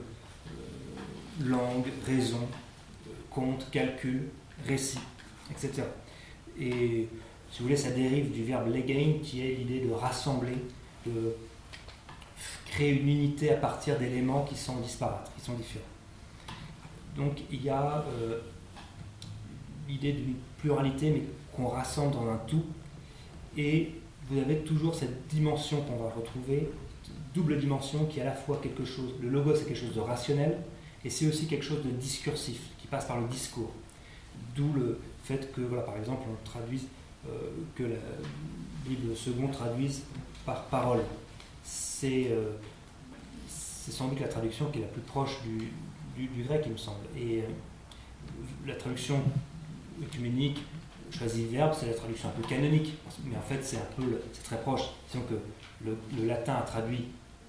[0.47, 2.47] euh, langue, raison,
[3.29, 4.29] compte, calcul,
[4.67, 4.99] récit,
[5.49, 5.83] etc.
[6.59, 7.07] Et
[7.51, 10.57] si vous voulez, ça dérive du verbe legain, qui est l'idée de rassembler,
[11.05, 11.35] de
[12.65, 15.85] créer une unité à partir d'éléments qui sont disparates, qui sont différents.
[17.15, 18.39] Donc il y a euh,
[19.87, 22.63] l'idée d'une pluralité, mais qu'on rassemble dans un tout.
[23.57, 23.95] Et
[24.29, 26.69] vous avez toujours cette dimension qu'on va retrouver,
[27.33, 30.01] double dimension qui est à la fois quelque chose, le logo c'est quelque chose de
[30.01, 30.57] rationnel,
[31.03, 33.71] et c'est aussi quelque chose de discursif, qui passe par le discours.
[34.55, 36.85] D'où le fait que, voilà, par exemple, on traduise,
[37.27, 37.95] euh, que la
[38.85, 40.03] Bible seconde traduise
[40.45, 41.01] par parole.
[41.63, 42.51] C'est euh,
[43.47, 45.71] sans doute la traduction qui est la plus proche du,
[46.27, 47.05] du, grec, il me semble.
[47.17, 47.45] Et euh,
[48.65, 49.21] la traduction
[50.01, 50.59] œcuménique
[51.11, 52.93] choisit verbe, c'est la traduction un peu canonique,
[53.25, 54.81] mais en fait c'est un peu, c'est très proche.
[55.11, 55.35] Disons que
[55.85, 57.05] le, latin a traduit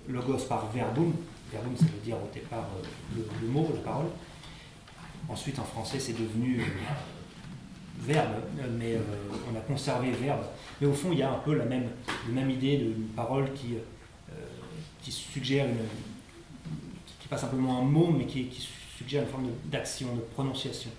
[0.08, 1.12] logos par verbum,
[1.50, 4.06] verbum ça veut dire au départ euh, le, mot, la parole.
[5.28, 6.64] Ensuite en français c'est devenu euh,
[8.00, 8.34] verbe,
[8.78, 8.98] mais
[9.50, 10.44] on a conservé verbe.
[10.80, 11.88] Mais au fond il y a un peu la même,
[12.26, 13.76] la même idée d'une parole qui,
[15.02, 15.76] qui suggère une,
[17.32, 20.90] pas simplement un mot, mais qui, suggère une forme d'action, de, prononciation.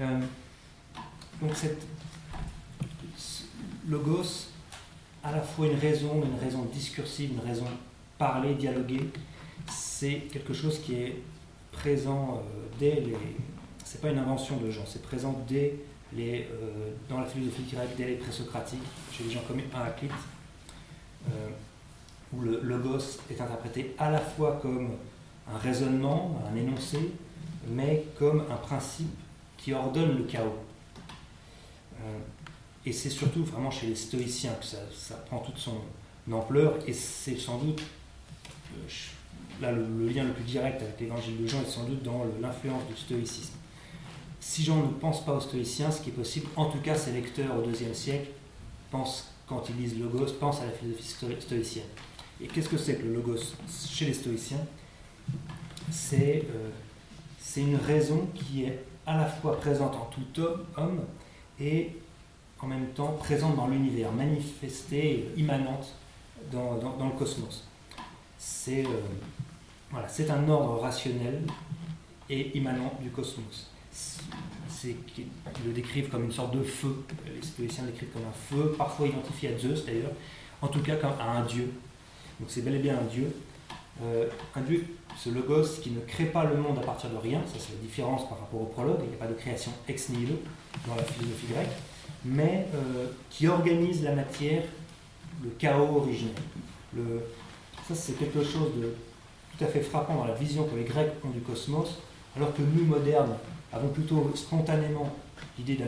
[0.00, 0.20] Euh,
[1.42, 1.86] donc cette
[3.86, 4.48] logos,
[5.26, 7.64] à la fois une raison, une raison discursive, une raison
[8.16, 9.10] parler, dialoguer,
[9.68, 11.16] c'est quelque chose qui est
[11.72, 13.16] présent euh, dès les...
[13.84, 15.78] C'est pas une invention de gens, c'est présent dès
[16.12, 20.12] les, euh, dans la philosophie grecque, dès les présocratiques, chez les gens comme Héraclite
[22.32, 24.90] où le logos est interprété à la fois comme
[25.52, 26.98] un raisonnement, un énoncé,
[27.68, 29.16] mais comme un principe
[29.56, 30.58] qui ordonne le chaos.
[32.00, 32.18] Euh,
[32.86, 35.78] et c'est surtout vraiment chez les stoïciens que ça, prend toute son
[36.30, 37.82] ampleur, et c'est sans doute,
[38.74, 38.88] euh,
[39.60, 42.86] là le, lien le plus direct avec l'évangile de Jean est sans doute dans l'influence
[42.86, 43.54] du stoïcisme.
[44.38, 47.10] Si Jean ne pense pas aux stoïciens, ce qui est possible, en tout cas ses
[47.12, 48.28] lecteurs au IIe siècle
[48.92, 51.86] pensent, quand ils lisent Logos, pensent à la philosophie stoïcienne.
[52.40, 53.54] Et qu'est-ce que c'est que le logos
[53.88, 54.64] chez les stoïciens?
[55.90, 60.42] C'est euh, une raison qui est à la fois présente en tout
[60.76, 61.00] homme
[61.58, 61.96] et
[62.60, 65.94] en même temps présente dans l'univers, manifestée, immanente
[66.52, 67.66] dans, le cosmos.
[68.38, 69.00] C'est euh,
[69.90, 71.42] voilà, un ordre rationnel
[72.28, 73.70] et immanent du cosmos.
[74.80, 75.26] Qu'ils
[75.64, 77.04] le décrivent comme une sorte de feu.
[77.26, 80.12] Les stoïciens le décrivent comme un feu, parfois identifié à Zeus d'ailleurs,
[80.62, 81.72] en tout cas comme à un dieu,
[82.38, 83.34] donc c'est bel et bien un Dieu.
[84.02, 84.84] Euh, un Dieu,
[85.16, 87.80] ce logos qui ne crée pas le monde à partir de rien, ça c'est la
[87.80, 90.34] différence par rapport au prologue, il n'y a pas de création ex nihilo
[90.86, 91.70] dans la philosophie grecque,
[92.26, 94.62] mais euh, qui organise la matière,
[95.42, 96.34] le chaos originel.
[97.88, 98.94] Ça c'est quelque chose de
[99.56, 101.98] tout à fait frappant dans la vision que les Grecs ont du cosmos,
[102.36, 103.36] alors que nous, modernes,
[103.72, 105.14] avons plutôt spontanément
[105.58, 105.84] l'idée de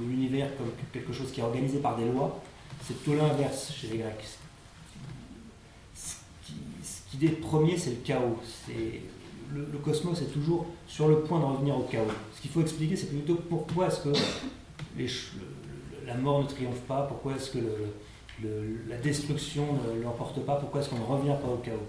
[0.00, 2.40] l'univers comme quelque chose qui est organisé par des lois.
[2.82, 4.38] C'est tout l'inverse chez les Grecs
[7.12, 8.38] l'idée première, c'est le chaos.
[9.54, 12.04] Le, cosmos est toujours sur le point d'en revenir au chaos.
[12.34, 14.10] Ce qu'il faut expliquer, c'est plutôt pourquoi est-ce que
[16.06, 17.58] la mort ne triomphe pas, pourquoi est-ce que
[18.88, 21.86] la destruction ne l'emporte pas, pourquoi est-ce qu'on ne revient pas au chaos?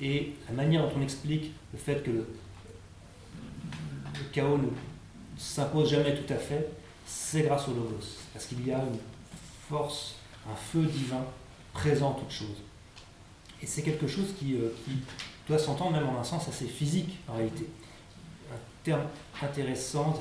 [0.00, 2.26] Et la manière dont on explique le fait que le,
[4.32, 4.68] chaos ne
[5.36, 6.68] s'impose jamais tout à fait,
[7.06, 8.98] c'est grâce au logos, parce qu'il y a une
[9.68, 10.16] force,
[10.50, 11.24] un feu divin
[11.72, 12.62] présent en toute chose.
[13.62, 14.74] Et c'est quelque chose qui, euh,
[15.48, 17.68] doit s'entendre même en un sens assez physique en réalité.
[18.52, 19.02] Un terme
[19.42, 20.20] intéressant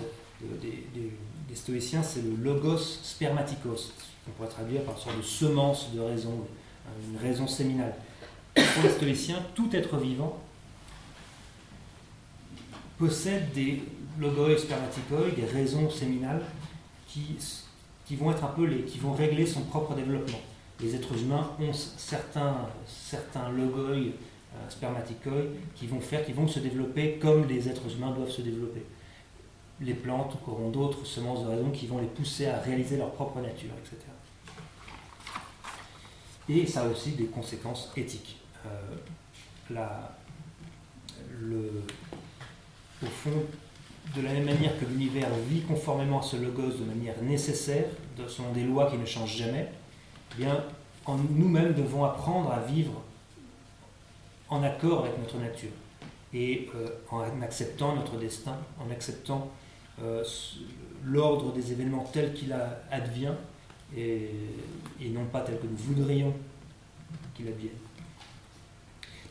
[1.51, 3.93] des, stoïciens, c'est le logos spermatikos,
[4.25, 6.45] qu'on pourrait traduire par une sorte de semence de raison,
[7.11, 7.93] une raison séminale.
[8.55, 10.39] Pour les stoïciens, tout être vivant
[12.97, 13.83] possède des
[14.19, 16.43] logos spermatikoi, des raisons séminales,
[17.07, 17.37] qui,
[18.05, 20.39] qui vont être un peu les, qui vont régler son propre développement
[20.81, 22.55] les êtres humains ont certains,
[22.87, 28.31] certains logoi euh, qui vont faire, qui vont se développer comme les êtres humains doivent
[28.31, 28.83] se développer.
[29.81, 33.41] Les plantes auront d'autres semences de raison qui vont les pousser à réaliser leur propre
[33.41, 33.97] nature, etc.
[36.49, 38.37] Et ça a aussi des conséquences éthiques.
[38.65, 38.97] Euh,
[43.01, 43.31] au fond,
[44.15, 47.85] de la même manière que l'univers vit conformément à ce logos de manière nécessaire,
[48.27, 49.67] selon des lois qui ne changent jamais,
[50.33, 50.63] eh bien,
[51.07, 53.01] nous-mêmes devons apprendre à vivre
[54.49, 55.71] en accord avec notre nature
[56.33, 59.49] et euh, en acceptant notre destin, en acceptant
[61.05, 62.55] l'ordre des événements tel qu'il
[62.91, 63.33] advient
[63.95, 64.29] et,
[65.09, 66.33] non pas tel que nous voudrions
[67.35, 67.71] qu'il advienne.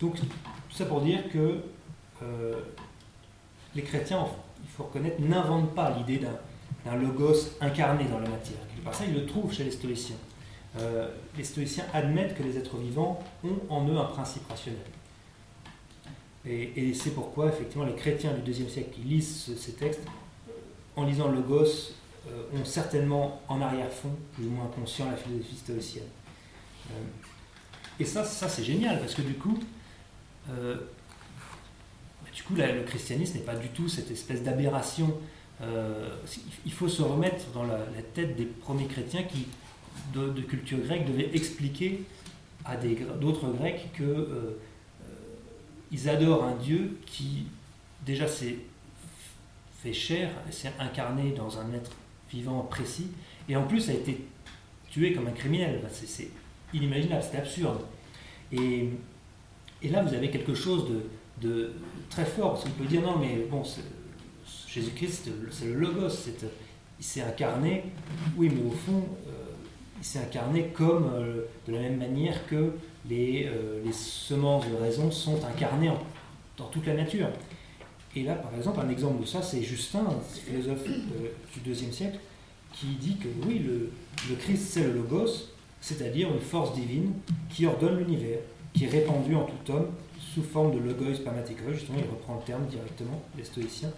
[0.01, 1.61] Donc, tout ça pour dire que
[2.23, 2.55] euh,
[3.75, 4.27] les chrétiens,
[4.63, 6.21] il faut reconnaître, n'inventent pas l'idée
[6.85, 8.59] d'un logos incarné dans la matière.
[8.85, 10.17] Par ça, ils le trouvent chez les stoïciens.
[10.79, 14.81] Euh, les stoïciens admettent que les êtres vivants ont en eux un principe rationnel.
[16.47, 20.01] Et, c'est pourquoi, effectivement, les chrétiens du IIe siècle qui lisent ces textes,
[21.01, 21.93] en lisant le Logos,
[22.29, 26.05] euh, ont certainement en arrière-fond, plus ou moins conscient, la philosophie stoïcienne.
[26.91, 26.95] Euh,
[27.99, 29.59] et ça, ça c'est génial, parce que du coup,
[30.49, 30.55] bah,
[32.35, 35.15] du coup le christianisme n'est pas du tout cette espèce d'aberration.
[36.65, 37.79] il faut se remettre dans la,
[38.15, 39.47] tête des premiers chrétiens qui,
[40.15, 42.05] de, culture grecque devaient expliquer
[42.65, 44.59] à d'autres Grecs que euh,
[45.91, 47.47] ils adorent un Dieu qui
[48.05, 48.57] déjà s'est
[49.83, 51.93] fait chair, s'est incarné dans un être
[52.31, 53.09] vivant précis,
[53.49, 54.25] et en plus a été
[54.91, 55.81] tué comme un criminel.
[55.91, 56.29] C'est
[56.75, 57.81] inimaginable, c'est absurde.
[58.53, 58.89] Et,
[59.85, 60.87] là, vous avez quelque chose
[61.41, 61.73] de,
[62.11, 63.63] très fort, parce qu'on peut dire non, mais bon,
[64.69, 66.09] Jésus-Christ, c'est le Logos,
[66.99, 67.85] il s'est incarné,
[68.37, 69.31] oui, mais au fond, euh,
[69.99, 72.73] il s'est incarné comme, euh, de la même manière que
[73.09, 75.91] les, euh, les, semences de raison sont incarnées
[76.59, 77.29] dans toute la nature.
[78.17, 80.05] Et là, par exemple, un exemple de ça, c'est Justin,
[80.45, 82.19] philosophe du IIe siècle,
[82.73, 85.49] qui dit que oui, le, Christ, c'est le Logos,
[85.81, 87.13] c'est-à-dire une force divine
[87.49, 88.39] qui ordonne l'univers,
[88.73, 89.89] qui est répandue en tout homme
[90.35, 93.91] sous forme de logos spermatikos, justement, il reprend le terme directement, les stoïciens,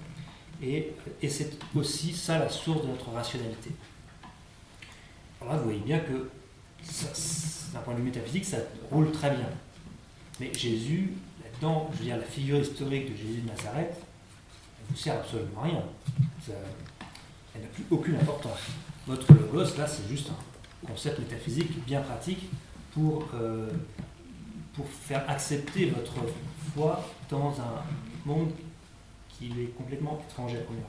[0.62, 3.70] et, et c'est aussi ça la source de notre rationalité.
[5.40, 6.30] Alors là, vous voyez bien que,
[7.72, 8.58] d'un point de vue métaphysique, ça
[8.90, 9.48] roule très bien.
[10.40, 11.12] Mais Jésus,
[11.92, 15.64] je veux dire, la figure historique de Jésus de Nazareth, elle ne sert absolument à
[15.64, 15.82] rien.
[17.54, 18.58] elle n'a plus aucune importance.
[19.06, 22.48] Votre logos, là, c'est juste un concept métaphysique bien pratique
[22.92, 23.70] pour, euh,
[24.74, 26.14] pour faire accepter votre
[26.74, 27.82] foi dans un
[28.24, 28.50] monde
[29.28, 30.84] qui est complètement étranger à première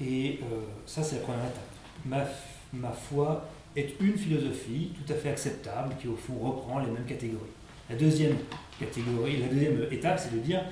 [0.00, 1.70] Et euh, ça, c'est la première étape
[2.04, 2.24] ma,
[2.72, 7.06] ma foi est une philosophie tout à fait acceptable qui au fond reprend les mêmes
[7.06, 7.40] catégories.
[7.90, 8.36] La deuxième
[8.78, 10.62] catégorie, la deuxième étape, c'est de dire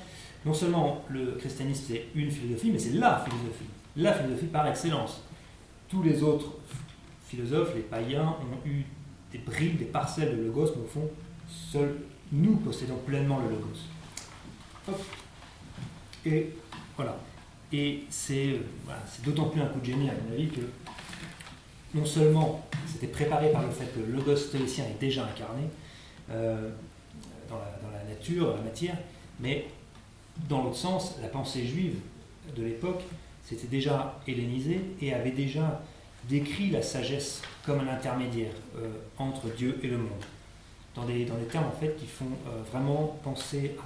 [0.46, 5.24] non seulement le christianisme c'est une philosophie, mais c'est la philosophie, la philosophie par excellence.
[5.88, 6.52] Tous les autres
[7.26, 8.84] philosophes, les païens, ont eu
[9.32, 11.10] des bribes, des parcelles de logos, mais au fond,
[11.48, 11.96] seuls
[12.30, 15.00] nous possédons pleinement le logos.
[16.24, 16.54] Et
[16.94, 17.16] voilà.
[17.72, 18.60] Et c'est
[19.24, 20.60] d'autant plus un coup de génie, à mon avis, que
[21.94, 25.64] non seulement c'était préparé par le fait que le logos stoïcien est déjà incarné
[26.30, 26.70] euh,
[27.48, 28.96] dans, la, nature, la matière,
[29.40, 29.66] mais
[30.48, 31.96] dans l'autre sens, la pensée juive
[32.56, 33.02] de l'époque
[33.44, 35.82] s'était déjà hellénisée et avait déjà
[36.28, 40.24] décrit la sagesse comme un intermédiaire euh, entre Dieu et le monde,
[40.94, 43.76] dans des, termes en fait qui font euh, vraiment penser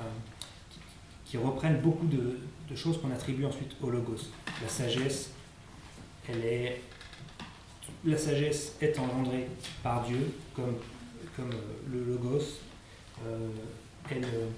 [1.27, 4.29] qui, reprennent beaucoup de, de choses qu'on attribue ensuite au logos.
[4.61, 5.31] La sagesse,
[6.29, 6.83] elle est
[8.05, 9.49] la sagesse est engendrée
[9.83, 10.77] par Dieu, comme,
[11.37, 12.59] comme euh, le logos.
[13.27, 13.49] Euh,
[14.11, 14.49] elle, euh,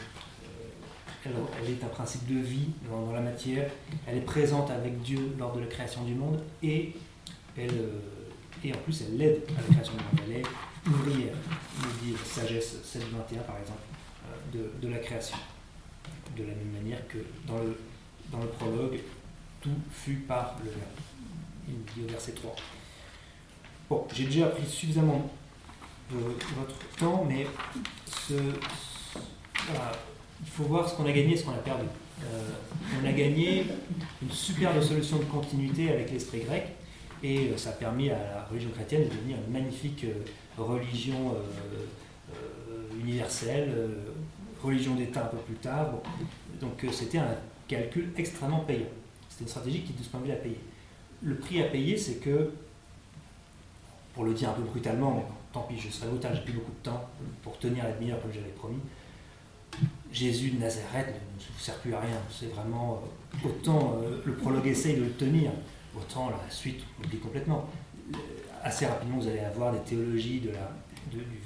[1.25, 3.71] elle, elle, est un principe de vie dans, la matière.
[4.07, 6.95] Elle est présente avec Dieu lors de la création du monde et,
[7.57, 7.89] elle,
[8.63, 10.27] et en plus elle l'aide à la création du monde.
[10.27, 10.47] Elle est
[10.87, 11.35] ouvrière,
[11.81, 13.81] il dit sagesse 721 par exemple,
[14.53, 15.37] de, la création.
[16.37, 17.79] De la même manière que dans le,
[18.31, 18.99] dans le prologue,
[19.61, 20.83] tout fut par le Verbe.
[21.69, 22.55] Il dit au verset 3.
[23.89, 25.31] Bon, j'ai déjà pris suffisamment
[26.11, 27.47] de votre temps, mais
[28.31, 31.85] il faut voir ce qu'on a gagné et ce qu'on a perdu.
[32.23, 32.51] Euh,
[33.03, 33.67] on a gagné
[34.23, 36.69] une superbe solution de continuité avec l'esprit grec,
[37.23, 41.35] et euh, ça a permis à la religion chrétienne de devenir une magnifique euh, religion
[43.03, 43.91] universelle,
[44.63, 45.91] religion d'État un peu plus tard.
[46.61, 47.37] Donc c'était un
[47.67, 48.87] calcul extrêmement payant.
[49.29, 50.37] C'était une stratégie qui, de ce point de vue, a.
[51.23, 52.53] Le prix à payer, c'est que
[54.15, 56.73] pour le dire un peu brutalement, mais tant pis, je serai l'auteur, j'ai plus beaucoup
[56.73, 57.09] de temps
[57.43, 58.81] pour tenir la demi-heure comme j'avais promis.
[60.13, 62.17] Jésus de Nazareth ne vous sert plus à rien.
[62.31, 63.03] C'est vraiment
[63.45, 65.53] euh, autant euh, le prologue essaye de le tenir,
[65.97, 67.69] autant la suite on oublie complètement.
[68.13, 68.17] Euh,
[68.63, 70.51] assez rapidement, vous allez avoir des théologies du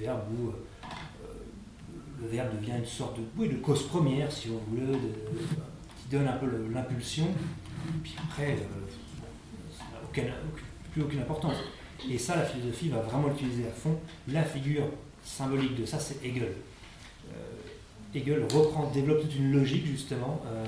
[0.00, 0.52] verbe où
[2.20, 4.98] le verbe devient une sorte de cause première, si on veut,
[6.00, 7.28] qui donne un peu l'impulsion,
[8.02, 8.56] puis après,
[9.76, 9.84] ça
[10.22, 10.32] n'a
[10.92, 11.56] plus aucune importance.
[12.10, 13.98] Et ça, la philosophie va vraiment l'utiliser à fond.
[14.28, 14.84] La figure
[15.24, 16.52] symbolique de ça, c'est Hegel.
[17.32, 20.66] Euh, Hegel reprend, développe toute une logique, justement, euh,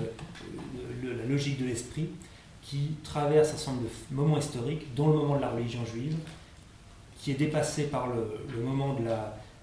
[1.02, 2.08] la logique de l'esprit,
[2.62, 6.16] qui traverse un certain nombre de moments historiques, dont le moment de la religion juive,
[7.18, 9.02] qui est dépassé par le, moment de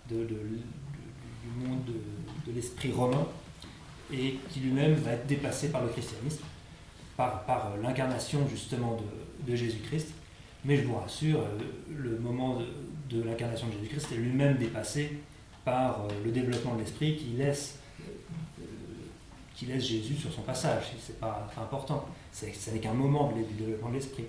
[0.10, 3.28] du monde de, l'esprit romain,
[4.12, 6.44] et qui lui-même va être dépassé par le christianisme.
[7.18, 8.98] par l'incarnation justement
[9.46, 10.10] de, Jésus-Christ.
[10.68, 11.40] Mais je vous rassure,
[11.90, 12.60] le moment
[13.10, 15.18] de, l'incarnation de Jésus-Christ est lui-même dépassé
[15.64, 17.80] par le développement de l'esprit qui laisse,
[19.56, 20.92] qui laisse Jésus sur son passage.
[21.00, 22.06] C'est pas, pas important.
[22.34, 24.26] Ce n'est qu'un moment du développement de l'esprit.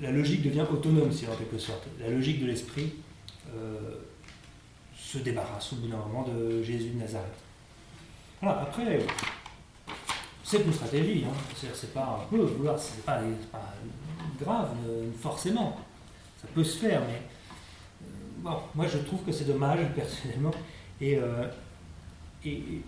[0.00, 1.86] La logique devient autonome, si en quelque sorte.
[2.00, 2.94] La logique de l'esprit
[4.96, 7.28] se débarrasse au bout d'un moment de Jésus de Nazareth.
[8.40, 9.00] Voilà, après,
[10.42, 11.34] c'est une stratégie, hein.
[11.74, 13.20] c'est pas un peu vouloir, c'est pas,
[14.40, 14.70] grave
[15.20, 15.76] forcément,
[16.40, 17.22] ça peut se faire, mais
[18.02, 18.06] euh,
[18.38, 20.52] bon, moi je trouve que c'est dommage personnellement,
[21.00, 21.48] et, euh,
[22.44, 22.82] et,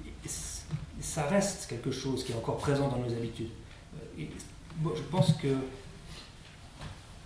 [1.01, 3.51] ça reste quelque chose qui est encore présent dans nos habitudes.
[3.95, 4.31] Euh, et,
[4.95, 5.49] je pense que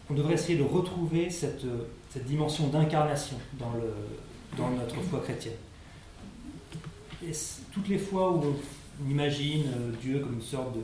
[0.08, 1.64] on devrait essayer de retrouver cette,
[2.10, 3.72] cette dimension d'incarnation dans,
[4.56, 5.54] dans notre foi chrétienne.
[7.26, 7.32] Et
[7.72, 8.42] toutes les fois où
[9.04, 10.80] on imagine euh, Dieu comme une sorte de,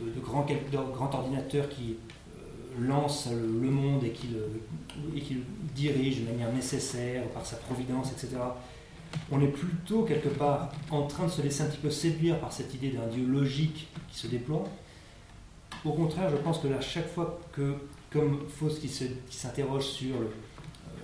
[0.00, 0.46] de, grand,
[0.92, 1.96] grand, ordinateur qui
[2.36, 4.60] euh, lance le, monde et qui le,
[5.16, 5.22] et
[5.74, 8.36] dirige de manière nécessaire par sa providence, etc.,
[9.30, 12.52] on est plutôt quelque part en train de se laisser un petit peu séduire par
[12.52, 14.64] cette idée d'un Dieu logique qui se déploie.
[15.84, 17.74] Au contraire, je pense que là, chaque fois que,
[18.10, 20.30] comme Faust qui s'interroge sur le,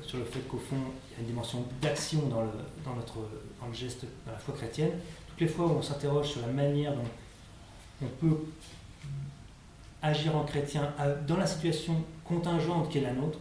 [0.03, 2.49] sur le fait qu'au fond, il y a une dimension d'action dans le,
[2.85, 3.19] dans, notre,
[3.61, 4.93] dans le geste, dans la foi chrétienne.
[5.29, 7.09] Toutes les fois où on s'interroge sur la manière dont
[8.03, 8.37] on peut
[10.03, 10.93] agir en chrétien
[11.27, 13.39] dans la situation contingente qui est la nôtre,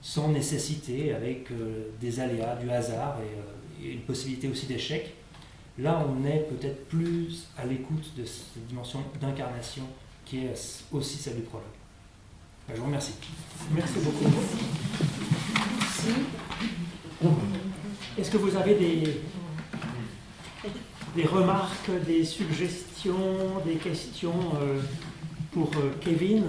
[0.00, 5.14] sans nécessité, avec euh, des aléas, du hasard euh, et, une possibilité aussi d'échec,
[5.78, 9.82] là on est peut-être plus à l'écoute de cette dimension d'incarnation
[10.24, 10.54] qui est
[10.92, 11.66] aussi celle du prologue.
[12.68, 13.14] Ben, je vous remercie.
[13.72, 14.24] Merci beaucoup.
[18.16, 19.20] Est-ce que vous avez des,
[21.14, 24.80] des remarques, des suggestions, des questions euh,
[25.52, 26.44] pour euh, Kevin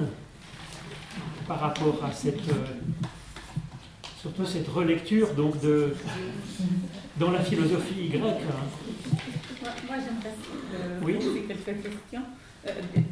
[1.47, 2.65] par rapport à cette, euh,
[4.19, 5.95] surtout cette relecture donc de,
[7.17, 8.65] dans la philosophie grecque hein.
[9.87, 12.23] Moi, j'aimerais poser quelques questions.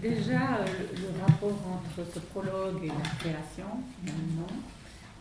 [0.01, 3.67] déjà, le, rapport entre ce prologue et la création,
[3.99, 4.47] finalement.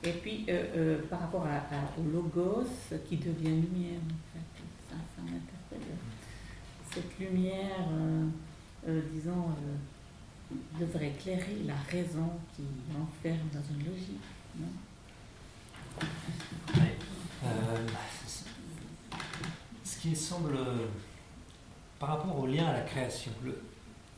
[0.05, 2.69] Et puis, euh, par rapport à, au logos
[3.09, 5.97] qui devient lumière, en fait, ça, ça m'interpelle.
[6.93, 7.87] Cette lumière,
[8.87, 9.47] euh, disons,
[10.81, 12.63] devrait éclairer la raison qui
[12.97, 14.21] enferme dans une logique,
[19.85, 20.57] Ce qui semble,
[21.99, 23.33] par rapport au lien à la création,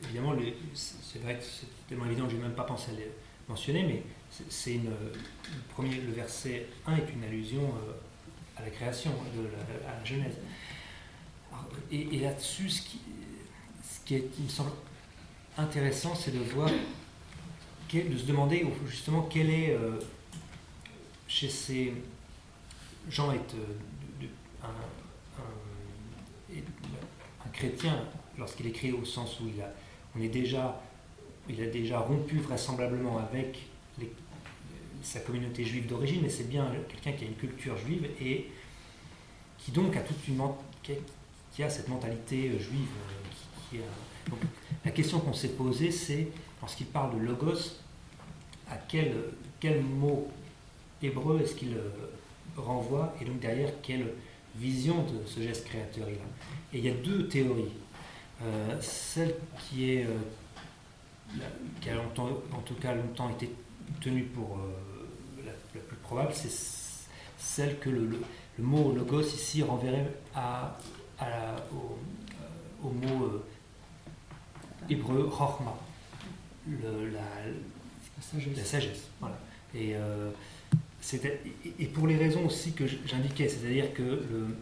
[0.03, 0.33] évidemment,
[0.73, 3.05] c'est vrai que c'est tellement évident que je n'ai même pas pensé à le
[3.47, 4.03] mentionner, mais
[4.49, 7.91] c'est une, le premier, le verset 1 est une allusion euh,
[8.57, 9.47] à la création, de
[9.87, 10.37] à la Genèse.
[11.91, 12.81] Et, là-dessus, ce
[14.05, 14.71] qui, me semble
[15.57, 16.69] intéressant, c'est de voir,
[17.93, 19.99] de se demander justement quel est euh,
[21.27, 21.93] chez ces
[23.09, 23.55] gens est
[24.63, 24.67] un,
[27.53, 28.05] chrétien
[28.37, 29.71] lorsqu'il écrit au sens où il a,
[30.15, 30.81] on est déjà,
[31.49, 33.67] il a déjà rompu vraisemblablement avec
[35.03, 38.49] sa communauté juive d'origine, mais c'est bien quelqu'un qui a une culture juive et
[39.57, 40.39] qui donc a toute une
[40.81, 40.93] qui,
[41.69, 42.87] cette mentalité euh, juive.
[43.73, 43.77] Euh,
[44.85, 46.27] la question qu'on s'est posée, c'est
[46.61, 47.77] lorsqu'il parle de logos,
[48.69, 49.13] à quel,
[49.59, 50.29] quel mot
[51.01, 51.89] hébreu est-ce qu'il euh,
[52.55, 54.13] renvoie et donc derrière quelle
[54.55, 56.73] vision de ce geste créateur il a?
[56.73, 57.71] Et il y a deux théories.
[58.81, 60.07] celle qui est
[61.79, 63.49] qui a longtemps, en tout cas longtemps été
[64.01, 64.57] tenue pour
[65.45, 66.51] la plus probable, c'est
[67.37, 68.19] celle que le,
[68.59, 70.77] mot logos ici renverrait à,
[71.71, 73.43] au, euh, mot euh,
[74.89, 75.77] hébreu chorma,
[76.69, 79.07] la, sagesse.
[79.19, 79.37] Voilà.
[79.73, 80.31] Et, euh,
[81.79, 84.55] et, pour les raisons aussi que j'indiquais, c'est-à-dire que le,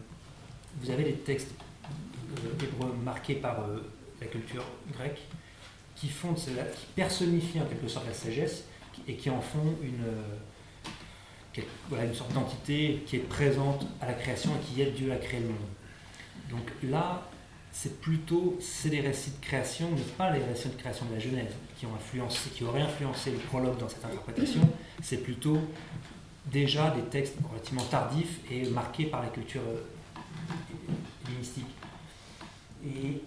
[0.80, 1.50] vous avez des textes
[2.62, 3.66] hébreux marqués par
[4.20, 5.20] la culture grecque
[5.96, 6.50] qui font qui
[6.94, 8.64] personnifient en quelque sorte la sagesse
[9.06, 14.50] et qui en font une, voilà, une sorte d'entité qui est présente à la création
[14.56, 15.68] et qui aide Dieu à créer le monde.
[16.50, 17.22] Donc là,
[17.72, 21.20] c'est plutôt c'est des récits de création, mais pas les récits de création de la
[21.20, 24.60] Genèse qui ont influencé, qui auraient influencé le prologue dans cette interprétation.
[25.02, 25.58] C'est plutôt
[26.46, 29.62] déjà des textes relativement tardifs et marqués par la culture
[31.38, 31.66] mystique.
[32.84, 33.22] Et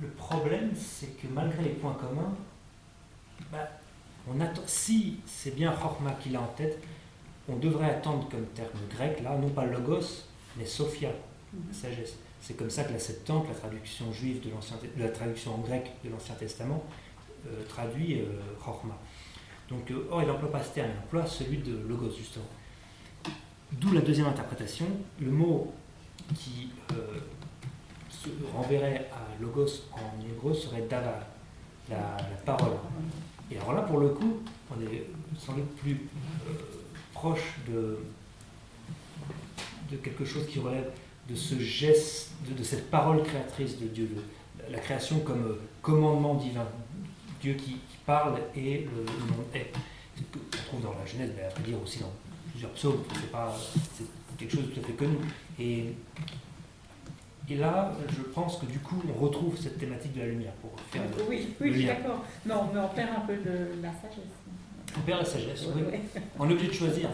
[0.00, 2.34] le problème, c'est que malgré les points communs,
[3.50, 3.68] bah,
[4.40, 6.78] attend, si c'est bien Chorma qu'il a en tête,
[7.48, 11.10] on devrait attendre comme terme grec, là, non pas logos, mais sophia,
[12.40, 16.10] C'est comme ça que la Septante, la traduction juive de l'ancien, la traduction en de
[16.10, 16.84] l'Ancien Testament,
[17.46, 18.24] euh, traduit euh,
[19.68, 22.46] Donc, euh, or, il n'emploie pas ce terme, il emploie celui de logos, justement.
[23.72, 24.86] D'où la deuxième interprétation.
[25.20, 25.72] Le mot
[26.34, 26.70] qui
[28.08, 31.20] se renverrait à logos en hébreu serait davar,
[31.88, 32.76] la, parole.
[33.50, 35.06] Et alors là, pour le coup, on est
[35.38, 36.08] sans doute plus
[37.12, 37.98] proche de
[40.02, 40.90] quelque chose qui relève
[41.28, 44.08] de ce geste, de, cette parole créatrice de Dieu,
[44.70, 46.66] la création comme euh, commandement divin,
[47.40, 47.76] Dieu qui,
[48.06, 49.70] parle et le, monde est.
[50.18, 52.10] On trouve dans la Genèse, mais à dire aussi dans
[52.50, 53.54] plusieurs psaumes, c'est pas
[54.38, 55.16] quelque chose de tout à fait connu.
[55.60, 55.92] Et,
[57.50, 60.70] et là, je pense que du coup, on retrouve cette thématique de la lumière pour
[60.90, 62.24] faire Oui, oui, je suis d'accord.
[62.46, 64.38] Non, mais on perd un peu de la sagesse.
[64.98, 65.82] On perd la sagesse, oui.
[66.38, 67.08] On est obligé de choisir.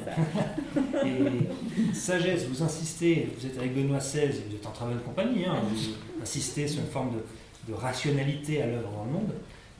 [1.05, 5.45] Et sagesse, vous insistez, vous êtes avec Benoît XVI, vous êtes en travail de compagnie,
[5.45, 7.13] hein, vous insistez sur une forme
[7.69, 9.33] de, rationalité à l'œuvre dans le monde.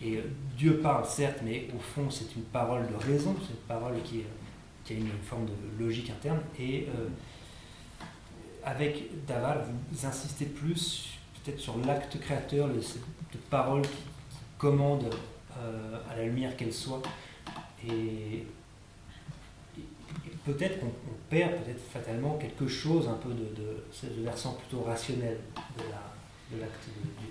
[0.03, 0.23] Et euh,
[0.57, 4.23] Dieu parle, certes, mais au fond, c'est une parole de raison, c'est une parole qui,
[4.91, 6.41] a une forme de logique interne.
[6.59, 7.09] Et euh,
[8.65, 11.11] avec Daval, vous insistez plus
[11.45, 12.81] peut-être sur l'acte créateur, de
[13.51, 13.89] parole qui,
[14.59, 15.05] commande
[15.59, 17.03] euh, à la lumière qu'elle soit.
[17.91, 18.47] Et,
[20.45, 20.93] peut-être qu'on
[21.31, 25.39] perd peut-être fatalement quelque chose un peu de, ce versant plutôt rationnel
[25.79, 27.31] de l'acte de, Dieu.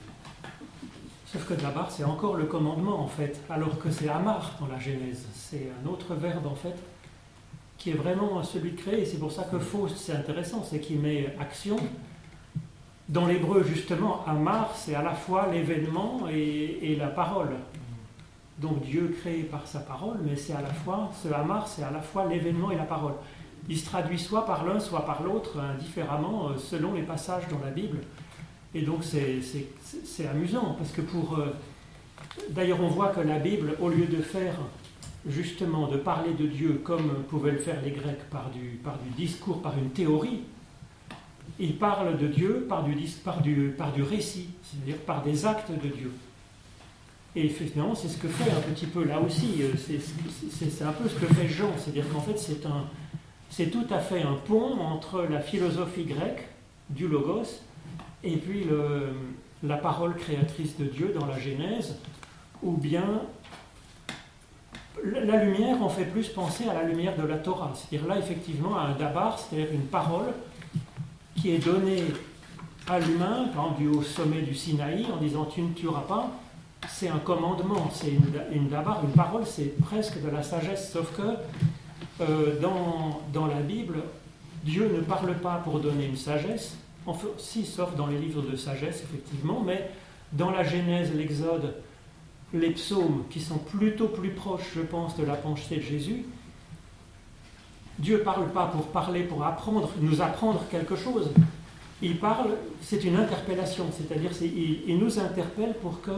[1.25, 4.79] Sauf que d'abord, c'est encore le commandement en fait, alors que c'est Amar dans la
[4.79, 5.25] Genèse.
[5.33, 6.75] C'est un autre verbe en fait,
[7.77, 9.05] qui est vraiment celui de créer.
[9.05, 11.77] C'est pour ça que Faust, c'est intéressant, c'est qu'il met action.
[13.09, 17.57] Dans l'hébreu, justement, Amar, c'est à la fois l'événement et la parole.
[18.63, 21.91] Donc Dieu crée par sa parole, mais c'est à la fois, ce Hamar, c'est à
[21.91, 23.15] la fois l'événement et la parole.
[23.67, 27.59] Il se traduit soit par l'un, soit par l'autre, indifféremment, euh, selon les passages dans
[27.59, 27.97] la Bible.
[28.73, 31.37] Et donc c'est amusant, parce que pour...
[31.37, 31.53] Euh,
[32.51, 34.55] d'ailleurs, on voit que la Bible, au lieu de faire
[35.27, 39.09] justement, de parler de Dieu comme pouvaient le faire les Grecs par du, par du
[39.09, 40.39] discours, par une théorie,
[41.59, 42.95] il parle de Dieu par du,
[43.25, 46.11] par du, par du récit, c'est-à-dire par des actes de Dieu.
[47.35, 49.73] Et finalement, c'est ce que fait un petit peu là aussi, euh,
[50.51, 52.37] c'est un peu ce que fait Jean, c'est-à-dire qu'en fait,
[53.49, 56.47] c'est tout à fait un pont entre la philosophie grecque
[56.89, 57.61] du logos
[58.23, 59.13] et puis le,
[59.63, 61.97] la parole créatrice de Dieu dans la Genèse,
[62.61, 63.21] ou bien
[65.03, 68.77] la lumière en fait plus penser à la lumière de la Torah, c'est-à-dire là effectivement
[68.77, 70.33] à un dabar, c'est-à-dire une parole
[71.35, 72.03] qui est donnée
[72.87, 76.31] à l'humain, exemple du haut sommet du Sinaï, en disant tu ne tueras pas,
[76.87, 81.21] c'est un commandement, c'est une, une une parole, c'est presque de la sagesse, sauf que
[82.21, 84.03] euh, dans, dans, la Bible,
[84.63, 86.75] Dieu ne parle pas pour donner une sagesse,
[87.37, 89.89] si, sauf dans les livres de sagesse, effectivement, mais
[90.31, 91.75] dans la Genèse, l'Exode,
[92.53, 96.25] les psaumes, qui sont plutôt plus proches, je pense, de la pensée de Jésus,
[97.99, 101.31] Dieu ne parle pas pour parler, pour apprendre, nous apprendre quelque chose.
[102.01, 106.11] Il parle, c'est une interpellation, c'est-à-dire il nous interpelle pour que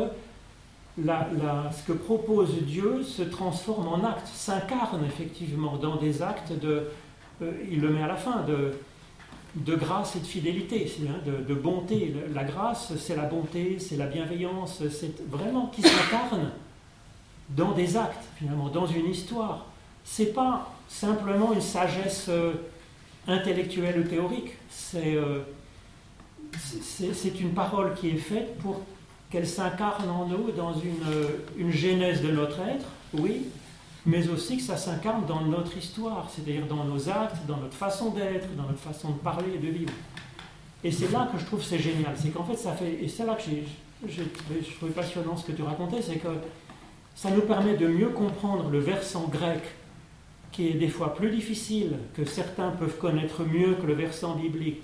[0.97, 6.87] ce que propose Dieu se transforme en acte, s'incarne effectivement dans des actes de,
[7.41, 8.73] euh, il le met à la fin, de,
[9.55, 10.91] de grâce et de fidélité,
[11.25, 12.13] de, bonté.
[12.33, 16.51] La grâce, c'est la bonté, c'est la bienveillance, c'est vraiment qui s'incarne
[17.49, 19.67] dans des actes, finalement, dans une histoire.
[20.03, 22.53] C'est pas simplement une sagesse euh,
[23.27, 24.51] intellectuelle ou théorique,
[24.95, 25.41] euh,
[26.57, 28.81] c'est une parole qui est faite pour
[29.35, 31.03] qu'elle s'incarne en nous dans une,
[31.57, 33.47] une, genèse de notre être, oui,
[34.05, 38.11] mais aussi que ça s'incarne dans notre histoire, c'est-à-dire dans nos actes, dans notre façon
[38.11, 39.91] d'être, dans notre façon de parler et de vivre.
[40.85, 43.25] Et c'est là que je trouve c'est génial, c'est qu'en fait ça fait, et c'est
[43.25, 43.65] là que j'ai,
[44.07, 46.29] je trouvais passionnant ce que tu racontais, c'est que
[47.13, 49.63] ça nous permet de mieux comprendre le versant grec,
[50.53, 54.81] qui est des fois plus difficile, que certains peuvent connaître mieux que le versant biblique.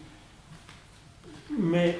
[1.57, 1.97] Mais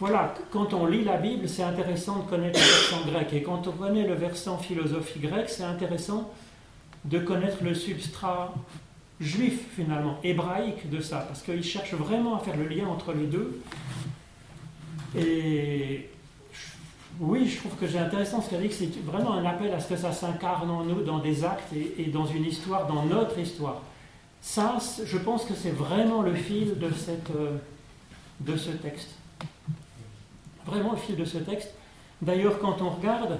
[0.00, 3.32] voilà, quand on lit la Bible, c'est intéressant de connaître le versant grec.
[3.32, 6.32] Et quand on connaît le versant philosophie grec, c'est intéressant
[7.04, 8.54] de connaître le substrat
[9.20, 11.18] juif, finalement, hébraïque de ça.
[11.26, 13.60] Parce qu'il cherche vraiment à faire le lien entre les deux.
[15.16, 16.08] Et
[17.18, 19.80] oui, je trouve que c'est intéressant ce qu'elle dit, que c'est vraiment un appel à
[19.80, 23.36] ce que ça s'incarne en nous dans des actes et, dans une histoire, dans notre
[23.36, 23.82] histoire.
[24.40, 27.56] Ça, je pense que c'est vraiment le fil de, cette, euh,
[28.38, 29.17] de ce texte
[30.68, 31.74] vraiment le fil de ce texte.
[32.22, 33.38] D'ailleurs, quand on regarde,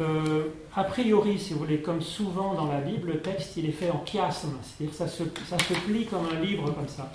[0.00, 3.72] euh, a priori, si vous voulez, comme souvent dans la Bible, le texte il est
[3.72, 7.10] fait en chiasme, c'est-à-dire ça se, ça se plie comme un livre comme ça.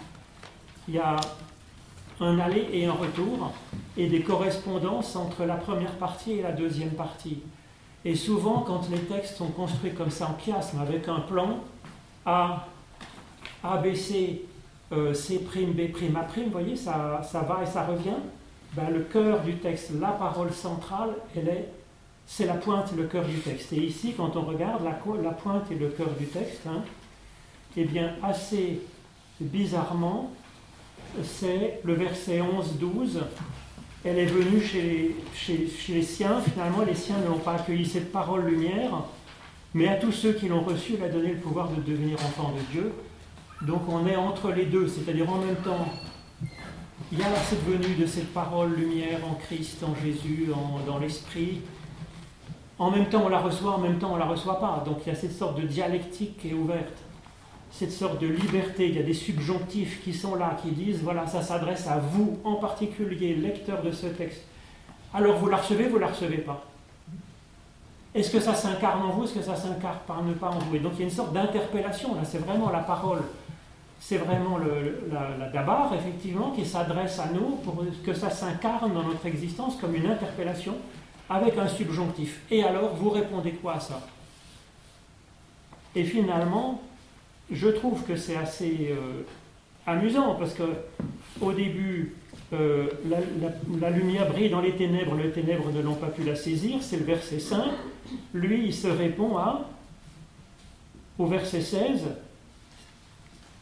[0.87, 1.17] Il y a
[2.21, 3.53] un aller et un retour,
[3.97, 7.39] et des correspondances entre la première partie et la deuxième partie.
[8.05, 11.59] Et souvent, quand les textes sont construits comme ça en chiasme, avec un plan
[12.25, 12.65] A,
[13.63, 14.45] A, B, C,
[14.93, 18.19] euh, C', B', A', vous voyez, ça, ça va et ça revient,
[18.73, 21.69] ben, le cœur du texte, la parole centrale, elle est,
[22.27, 23.73] c'est la pointe le cœur du texte.
[23.73, 26.83] Et ici, quand on regarde la, pointe et le cœur du texte, hein,
[27.75, 28.81] eh bien, assez
[29.39, 30.31] bizarrement,
[31.23, 33.21] c'est le verset 11-12.
[34.05, 38.45] Elle est venue chez, chez, les siens, finalement les siens n'ont pas accueilli cette parole
[38.45, 38.91] lumière,
[39.73, 42.53] mais à tous ceux qui l'ont reçue, elle a donné le pouvoir de devenir enfant
[42.55, 42.93] de Dieu.
[43.61, 45.85] Donc on est entre les deux, c'est-à-dire en même temps,
[47.11, 50.49] il y a cette venue de cette parole lumière en Christ, en Jésus,
[50.85, 51.61] dans l'Esprit.
[52.77, 54.83] En même temps on la reçoit, en même temps on ne la reçoit pas.
[54.85, 57.03] Donc il y a cette sorte de dialectique qui est ouverte
[57.71, 58.87] cette sorte de liberté.
[58.89, 62.39] Il y a des subjonctifs qui sont là, qui disent, voilà, ça s'adresse à vous,
[62.43, 64.41] en particulier, lecteur de ce texte.
[65.13, 66.65] Alors vous la recevez, vous ne la recevez pas.
[68.13, 70.75] Est-ce que ça s'incarne en vous, est-ce que ça s'incarne pas en vous?
[70.75, 73.21] Et donc il y a une sorte d'interpellation, là, c'est vraiment la parole.
[73.99, 79.25] C'est vraiment la, la effectivement, qui s'adresse à nous pour que ça s'incarne dans notre
[79.25, 80.75] existence comme une interpellation
[81.29, 82.41] avec un subjonctif.
[82.49, 84.01] Et alors, vous répondez quoi à ça?
[85.95, 86.81] Et finalement,
[87.51, 89.23] je trouve que c'est assez euh,
[89.85, 90.63] amusant parce que
[91.41, 92.15] au début,
[92.53, 92.87] euh,
[93.79, 96.97] la, lumière brille dans les ténèbres, les ténèbres ne l'ont pas pu la saisir, c'est
[96.97, 97.63] le verset 5.
[98.33, 99.69] Lui, il se répond à,
[101.17, 102.07] au verset 16,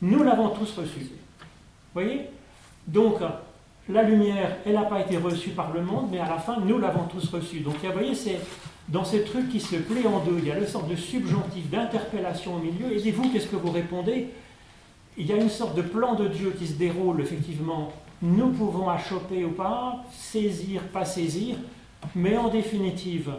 [0.01, 0.99] nous l'avons tous reçu.
[0.99, 2.21] Vous voyez?
[2.87, 3.19] Donc,
[3.89, 6.77] la lumière, elle n'a pas été reçue par le monde, mais à la fin, nous
[6.77, 7.61] l'avons tous reçue.
[7.61, 8.39] Donc, vous voyez, c'est
[8.89, 11.69] dans ces trucs qui se plaît en deux, il y a une sorte de subjonctif,
[11.69, 14.29] d'interpellation au milieu, et vous, qu'est-ce que vous répondez?
[15.17, 17.91] Il y a une sorte de plan de Dieu qui se déroule, effectivement.
[18.21, 21.55] Nous pouvons achoper ou pas, saisir, pas saisir,
[22.15, 23.31] mais en définitive,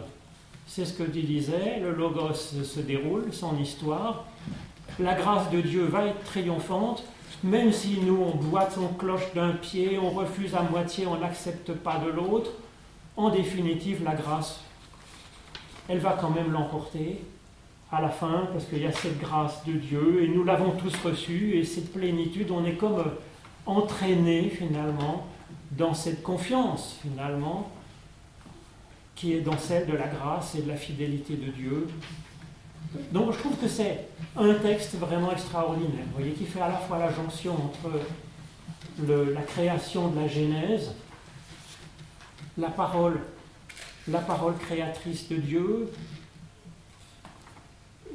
[0.67, 4.25] c'est ce que disait, le Logos se déroule, son histoire.
[4.99, 7.03] La grâce de Dieu va être triomphante,
[7.43, 11.71] même si nous, on boite, on cloche d'un pied, on refuse à moitié, on n'accepte
[11.71, 12.51] pas de l'autre.
[13.15, 14.61] En définitive, la grâce
[15.89, 17.19] elle va quand même l'emporter
[17.91, 20.95] à la fin, parce qu'il y a cette grâce de Dieu, et nous l'avons tous
[21.03, 23.03] reçue, et cette plénitude, on est comme
[23.65, 25.25] entraîné finalement
[25.71, 27.71] dans cette confiance finalement,
[29.15, 31.87] qui est dans celle de la grâce et de la fidélité de Dieu.
[33.11, 36.77] Donc je trouve que c'est un texte vraiment extraordinaire, vous voyez, qui fait à la
[36.77, 37.99] fois la jonction entre
[39.07, 40.91] la création de la Genèse,
[42.57, 43.19] la parole
[44.11, 45.91] la parole créatrice de Dieu,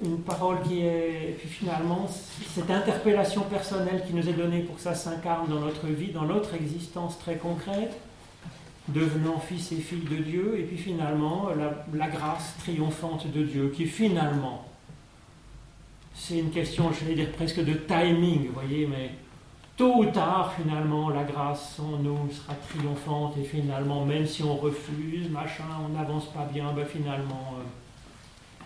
[0.02, 2.08] une parole qui est, finalement,
[2.54, 6.24] cette interpellation personnelle qui nous est donnée pour que ça s'incarne dans notre vie, dans
[6.24, 7.96] notre existence très concrète,
[8.88, 11.48] devenant fils et filles de Dieu, et puis finalement,
[11.92, 14.66] la, grâce triomphante de Dieu, qui finalement,
[16.14, 19.12] c'est une question, je vais dire presque de timing, vous voyez, mais
[19.76, 24.56] tôt ou tard, finalement, la grâce en nous sera triomphante et finalement, même si on
[24.56, 27.62] refuse, machin, on n'avance pas bien, ben finalement, euh,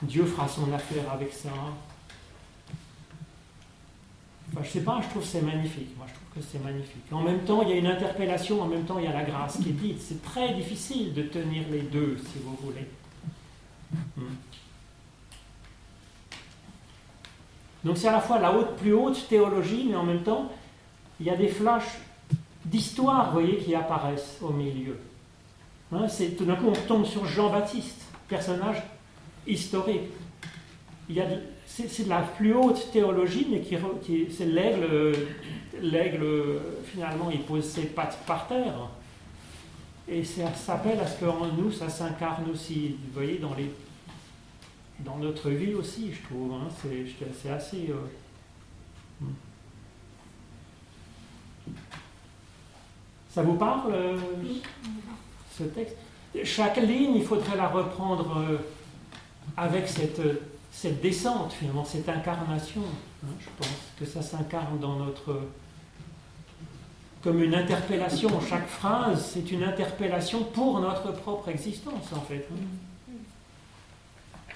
[0.03, 1.51] Dieu fera son affaire avec ça.
[4.61, 5.91] Je sais pas, je trouve c'est magnifique.
[6.35, 7.05] Que c'est magnifique.
[7.11, 9.25] En même temps, il y a une interpellation, en même temps, il y a la
[9.25, 10.01] grâce qui est dite.
[10.01, 12.87] C'est très difficile de tenir les deux, si vous voulez.
[14.17, 14.25] Hmm.
[17.85, 20.51] Donc c'est à la fois la haute, plus haute théologie, mais en même temps,
[21.21, 21.99] il y a des flashs
[22.65, 24.99] d'histoire, vous voyez, qui apparaissent au milieu.
[25.93, 26.07] Hein,
[26.37, 28.83] tout d'un coup, on tombe sur Jean-Baptiste, personnage
[29.47, 30.11] historique.
[31.09, 31.27] Il y a
[31.69, 33.77] c'est, de la plus haute théologie, mais qui,
[34.31, 35.13] c'est l'aigle,
[35.81, 38.89] l'aigle, finalement, il pose ses pattes par terre.
[40.09, 43.71] Et ça s'appelle à ce qu'en nous, ça s'incarne aussi, vous voyez, dans, les,
[45.01, 46.55] dans notre vie aussi, je trouve.
[46.55, 47.91] Hein, c'est, assez...
[47.91, 49.33] Euh, hmm.
[53.29, 54.19] Ça vous parle, euh,
[55.57, 55.97] ce texte?
[56.43, 58.59] Chaque ligne, il faudrait la reprendre euh,
[59.57, 60.21] avec cette,
[60.71, 62.83] cette descente, finalement, cette incarnation.
[63.25, 65.41] Hein, je pense que ça s'incarne dans notre...
[67.23, 68.31] comme une interpellation.
[68.49, 72.47] Chaque phrase, c'est une interpellation pour notre propre existence, en fait.
[72.53, 74.53] Hein.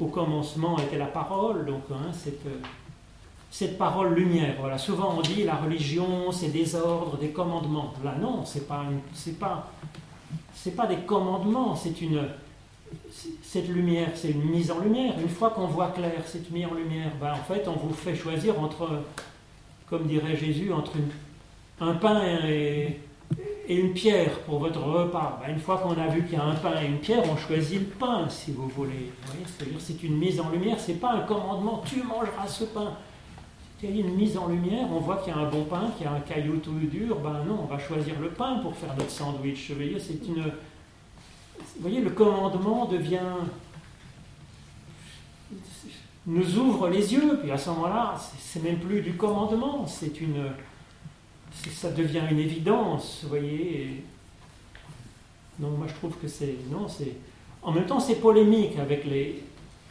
[0.00, 2.46] Au commencement était la parole, donc hein, cette
[3.54, 4.56] cette parole lumière.
[4.58, 7.94] Voilà, souvent on dit la religion, c'est des ordres, des commandements.
[8.02, 8.84] Là, non, c'est pas,
[9.38, 9.70] pas,
[10.76, 12.20] pas des commandements, c'est une,
[13.42, 15.14] cette lumière, c'est une mise en lumière.
[15.20, 18.14] Une fois qu'on voit clair cette mise en lumière, ben, en fait, on vous fait
[18.14, 18.88] choisir entre,
[19.88, 20.92] comme dirait Jésus, entre
[21.80, 23.00] un pain et,
[23.68, 25.40] une pierre pour votre repas.
[25.40, 27.36] Ben, une fois qu'on a vu qu'il y a un pain et une pierre, on
[27.36, 29.10] choisit le pain, si vous voulez.
[29.46, 32.92] C'est-à-dire c'est une mise en lumière, c'est pas un commandement, tu mangeras ce pain.
[33.80, 36.08] C'est une mise en lumière, on voit qu'il y a un bon pain, qu'il y
[36.08, 39.10] a un caillou tout dur, ben non, on va choisir le pain pour faire notre
[39.10, 39.72] sandwich.
[39.98, 40.44] C'est une...
[41.76, 43.18] Vous voyez, le commandement devient
[46.26, 50.52] nous ouvre les yeux, puis à ce moment-là, c'est même plus du commandement, c'est une,
[51.52, 54.02] ça devient une évidence, vous voyez.
[55.58, 57.12] Donc moi je trouve que c'est, non, c'est,
[57.62, 59.42] en même temps c'est polémique avec les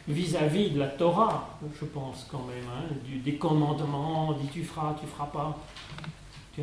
[0.06, 4.94] vis-à-vis de la Torah, je pense quand même, hein, du, des commandements, dit tu feras,
[5.00, 5.58] tu feras pas.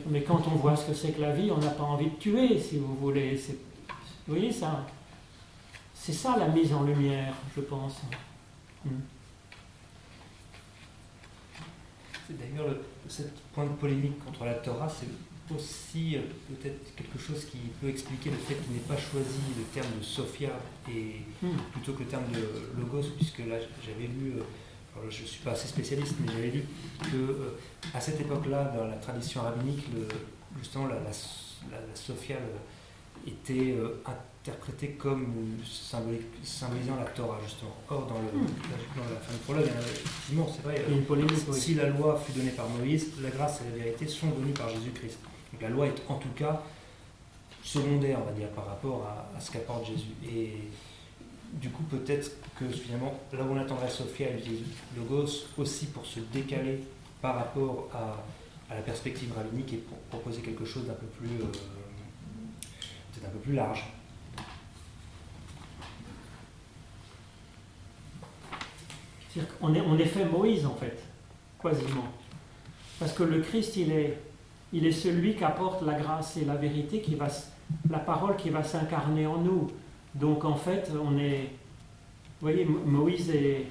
[0.10, 2.16] Mais quand on voit ce que c'est que la vie, on n'a pas envie de
[2.16, 3.36] tuer, si vous voulez.
[4.28, 4.86] Vous voyez ça
[6.04, 8.02] C'est ça la mise en lumière, je pense.
[8.84, 9.02] Hmm.
[12.28, 12.76] D'ailleurs,
[13.08, 13.22] ce
[13.54, 15.06] point de polémique contre la Torah, c'est
[15.54, 19.64] aussi euh, peut-être quelque chose qui peut expliquer le fait qu'il n'ait pas choisi le
[19.66, 20.50] terme de Sophia
[20.90, 21.56] et hmm.
[21.72, 25.52] plutôt que le terme de logos, puisque là j'avais lu, euh, je ne suis pas
[25.52, 26.64] assez spécialiste, mais j'avais lu
[27.12, 27.60] que euh,
[27.94, 29.86] à cette époque-là, dans la tradition rabbinique,
[30.58, 30.96] justement la,
[31.94, 32.38] Sophia
[33.28, 33.76] était
[34.42, 35.28] interprété comme
[35.64, 37.76] symbolisant la Torah, justement.
[37.90, 38.48] Or, dans, le, hmm.
[38.98, 42.68] la, fin du prologue, effectivement, c'est vrai, une polémique, si la loi fut donnée par
[42.70, 45.20] Moïse, la grâce et la vérité sont données par Jésus-Christ.
[45.54, 46.64] Donc la loi est en tout cas
[47.64, 50.16] secondaire, on va dire, par rapport à, ce qu'apporte Jésus.
[50.28, 50.54] Et
[51.54, 54.64] du coup, peut-être que finalement, là où on attendrait Sophia, elle utilise
[54.98, 56.84] Logos aussi pour se décaler
[57.22, 58.24] par rapport à,
[58.74, 61.52] la perspective rabbinique et pour proposer quelque chose d'un peu plus, euh,
[63.12, 63.84] peut-être un peu plus large.
[69.62, 70.98] On est, on est fait Moïse en fait,
[71.62, 72.08] quasiment.
[73.00, 77.16] Parce que le Christ, il est, celui qui apporte la grâce et la vérité, qui
[77.16, 77.28] va,
[77.90, 79.72] la parole qui va s'incarner en nous.
[80.14, 81.50] Donc en fait, on est.
[82.40, 83.68] Vous voyez, Moïse est,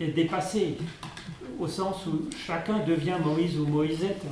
[0.00, 0.78] est dépassé,
[1.58, 4.24] au sens où chacun devient Moïse ou Moïsette.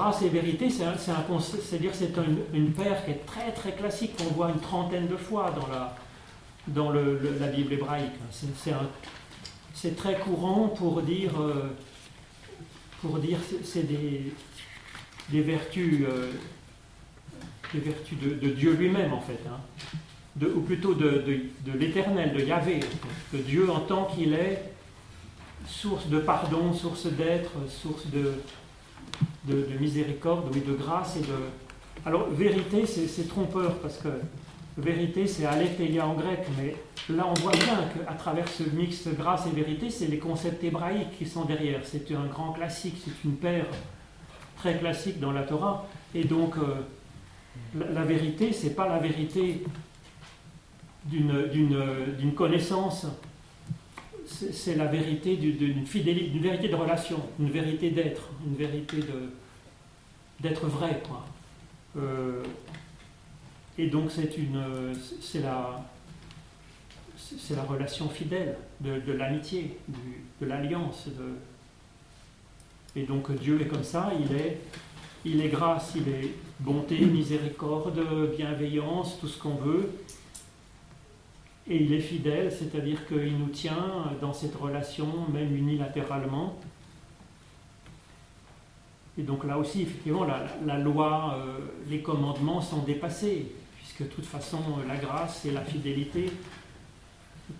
[0.00, 2.12] Grâce et vérité, c'est c'est-à-dire c'est
[2.54, 5.94] une, paire qui est très très classique qu'on voit une trentaine de fois dans la,
[6.68, 8.12] dans la Bible hébraïque.
[9.74, 11.68] C'est très courant pour dire, euh,
[13.02, 14.32] pour dire c'est des,
[15.28, 16.30] des vertus, euh,
[17.74, 19.60] des vertus de, Dieu lui-même en fait, hein.
[20.36, 21.24] de, ou plutôt de,
[21.66, 22.80] de l'éternel, de Yahvé,
[23.34, 24.62] de Dieu en tant qu'il est
[25.66, 28.32] source de pardon, source d'être, source de,
[29.44, 32.06] de, miséricorde, oui, de grâce et de.
[32.06, 34.08] Alors, vérité, c'est trompeur parce que
[34.78, 36.76] vérité, c'est aletheia en grec, mais
[37.14, 41.18] là, on voit bien qu'à travers ce mix grâce et vérité, c'est les concepts hébraïques
[41.18, 41.80] qui sont derrière.
[41.84, 43.66] C'est un grand classique, c'est une paire
[44.56, 45.86] très classique dans la Torah.
[46.14, 46.86] Et donc, euh,
[47.78, 49.62] la, la, vérité, c'est pas la vérité
[51.04, 53.06] d'une connaissance
[54.52, 58.98] c'est la vérité d'une fidélité, d'une vérité de relation, une vérité d'être, une vérité
[60.40, 61.02] d'être vrai.
[61.06, 61.26] Quoi.
[61.96, 62.42] Euh,
[63.78, 64.62] et donc c'est une,
[65.20, 65.84] c'est la,
[67.16, 69.78] c'est la relation fidèle de, l'amitié,
[70.40, 71.08] de l'alliance.
[72.96, 74.60] Et donc Dieu est comme ça, il est,
[75.24, 78.00] il est grâce, il est bonté, miséricorde,
[78.36, 79.90] bienveillance, tout ce qu'on veut.
[81.70, 86.58] Et il est fidèle, c'est-à-dire qu'il nous tient dans cette relation, même unilatéralement.
[89.16, 91.58] Et donc là aussi, effectivement, la, loi, euh,
[91.88, 94.58] les commandements sont dépassés, puisque de toute façon,
[94.88, 96.32] la grâce et la fidélité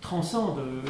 [0.00, 0.80] transcendent euh,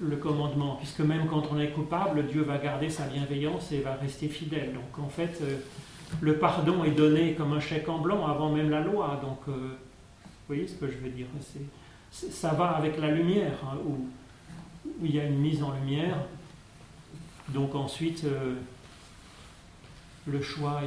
[0.00, 3.96] le commandement, puisque même quand on est coupable, Dieu va garder sa bienveillance et va
[3.96, 4.72] rester fidèle.
[4.72, 5.58] Donc en fait, euh,
[6.22, 9.20] le pardon est donné comme un chèque en blanc avant même la loi.
[9.22, 9.76] Donc, vous
[10.48, 11.26] voyez ce que je veux dire
[12.10, 14.06] ça va avec la lumière, hein, où,
[15.02, 16.16] il y a une mise en lumière.
[17.48, 18.54] Donc ensuite, euh,
[20.26, 20.82] le choix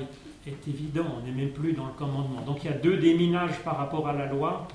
[0.46, 2.42] est, évident, on n'est même plus dans le commandement.
[2.42, 4.68] Donc il y a deux déminages par rapport à la loi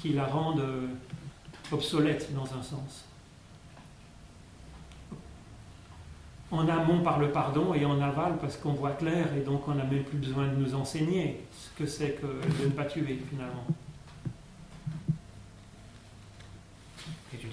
[0.00, 0.86] qui la rendent euh,
[1.72, 3.04] obsolète dans un sens.
[6.52, 9.74] En amont par le pardon et en aval parce qu'on voit clair et donc on
[9.74, 13.20] n'a même plus besoin de nous enseigner ce que c'est que de ne pas tuer
[13.28, 13.66] finalement.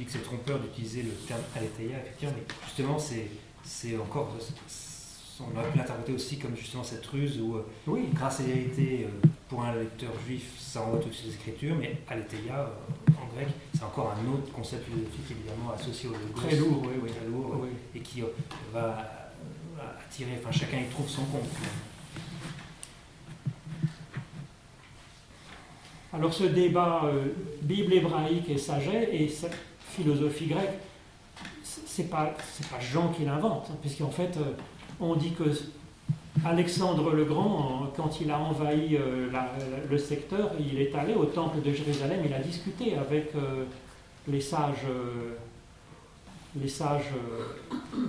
[0.06, 2.98] Que c'est trompeur d'utiliser le terme aletheia, effectivement, mais justement,
[3.64, 4.36] c'est encore
[5.40, 8.10] on aurait pu l'interpréter aussi comme justement cette ruse où, oui.
[8.14, 9.08] grâce à l'hérité,
[9.50, 12.72] pour un lecteur juif, ça envoie toutes les écritures, mais aletheia,
[13.10, 16.34] en grec, c'est encore un autre concept philosophique évidemment associé au logos.
[16.36, 17.10] Très lourd, oui, oui.
[17.10, 18.24] Très lourd, et qui
[18.72, 19.32] va
[20.08, 21.50] attirer, enfin chacun y trouve son compte.
[26.14, 27.30] Alors ce débat euh,
[27.64, 29.28] Bible hébraïque et sagesse et
[29.94, 30.80] philosophie grecque,
[31.64, 32.34] c'est pas
[32.72, 34.54] pas Jean qui l'invente, hein, puisqu'en fait euh,
[35.00, 35.44] on dit que
[36.44, 39.30] Alexandre le Grand, quand il a envahi euh,
[39.90, 43.34] le secteur, il est allé au temple de Jérusalem, il a discuté avec
[44.28, 44.88] les sages
[46.60, 47.12] les sages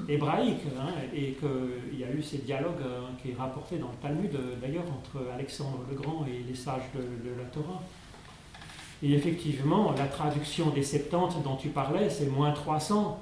[0.09, 2.85] hébraïques, hein, et qu'il y a eu ces dialogues
[3.22, 7.30] qui est rapporté dans le Talmud d'ailleurs entre Alexandre le Grand et les sages de
[7.39, 7.82] la Torah.
[9.05, 13.21] Et effectivement, la traduction des 70 dont tu parlais, c'est moins 300.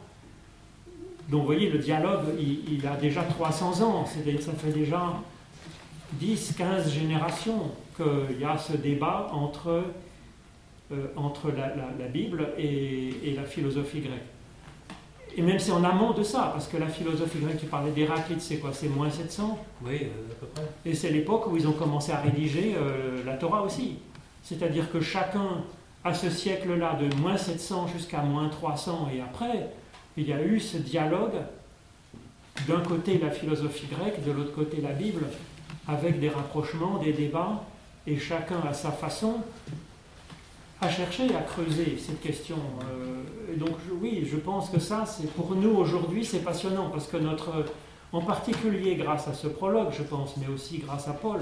[1.28, 4.07] Donc vous voyez, le dialogue, il, a déjà 300 ans.
[4.07, 5.14] Ça fait déjà
[6.12, 9.83] 10, 15 générations qu'il y a ce débat entre,
[10.93, 14.22] euh, entre la, Bible et, la philosophie grecque.
[15.37, 18.41] Et même c'est en amont de ça, parce que la philosophie grecque, tu parlais d'Héraclite,
[18.41, 18.70] c'est quoi?
[18.72, 20.62] C'est moins 700 Oui, euh, à peu près.
[20.85, 23.97] Et c'est l'époque où ils ont commencé à rédiger euh, la Torah aussi.
[24.43, 25.64] C'est-à-dire que chacun,
[26.05, 29.70] à ce siècle-là, de moins 700 jusqu'à moins 300 et après,
[30.16, 31.40] il y a eu ce dialogue,
[32.68, 35.24] d'un côté la philosophie grecque, de l'autre côté la Bible,
[35.88, 37.64] avec des rapprochements, des débats,
[38.07, 39.36] et chacun à sa façon
[40.80, 42.57] a cherché à creuser cette question.
[42.82, 45.05] Euh, donc oui, je pense que ça,
[45.36, 47.64] pour nous aujourd'hui, c'est passionnant, parce que notre,
[48.12, 51.40] en particulier grâce à ce prologue, je pense, mais aussi grâce à Paul,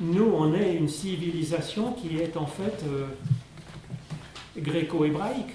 [0.00, 3.06] nous, on est une civilisation qui est en fait euh,
[4.56, 5.54] gréco-hébraïque.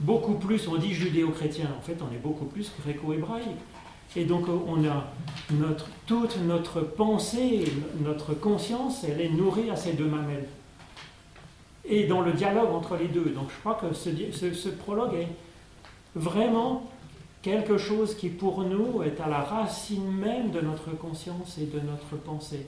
[0.00, 3.58] Beaucoup plus, on dit judéo-chrétien, en fait, on est beaucoup plus gréco-hébraïque.
[4.16, 5.04] Et donc, on a
[5.50, 7.64] notre, toute notre pensée,
[8.02, 10.48] notre conscience, elle est nourrie à ces deux mamelles.
[11.84, 13.26] Et dans le dialogue entre les deux.
[13.26, 15.28] Donc, je crois que ce prologue est
[16.14, 16.90] vraiment
[17.42, 21.80] quelque chose qui, pour nous, est à la racine même de notre conscience et de
[21.80, 22.66] notre pensée.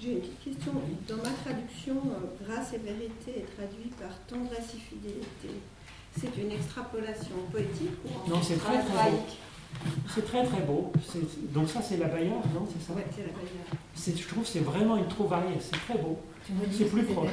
[0.00, 0.72] J'ai une petite question.
[1.08, 5.60] Dans ma traduction, euh, grâce et vérité est traduit par tendresse et fidélité.
[6.18, 9.18] C'est une extrapolation poétique ou Non, c'est très très beau.
[10.14, 10.92] C'est très très beau.
[11.52, 12.92] Donc ça, c'est la Bayard, non C'est ça?
[12.96, 14.18] Oui, c'est la Bayard.
[14.20, 15.58] Je trouve que c'est vraiment une trouvaille.
[15.60, 16.18] C'est très beau.
[16.72, 17.28] C'est plus proche.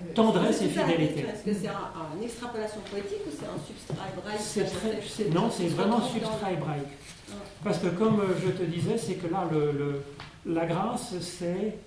[0.00, 1.20] Euh, tendresse et fidélité.
[1.20, 5.34] Est-ce que c'est une extrapolation poétique ou c'est un substrat hébraïque?
[5.34, 6.84] Non, c'est vraiment substrat hébraïque.
[7.30, 7.34] Ah.
[7.64, 10.02] Parce que comme euh, je te disais, c'est que là, le,
[10.46, 11.78] la grâce, c'est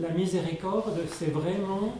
[0.00, 1.94] la miséricorde, c'est vraiment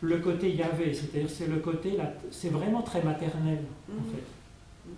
[0.00, 1.98] le côté Yahvé, c'est-à-dire c'est le côté,
[2.30, 3.58] c'est vraiment très maternel
[3.90, 4.14] en mhm.
[4.14, 4.22] fait.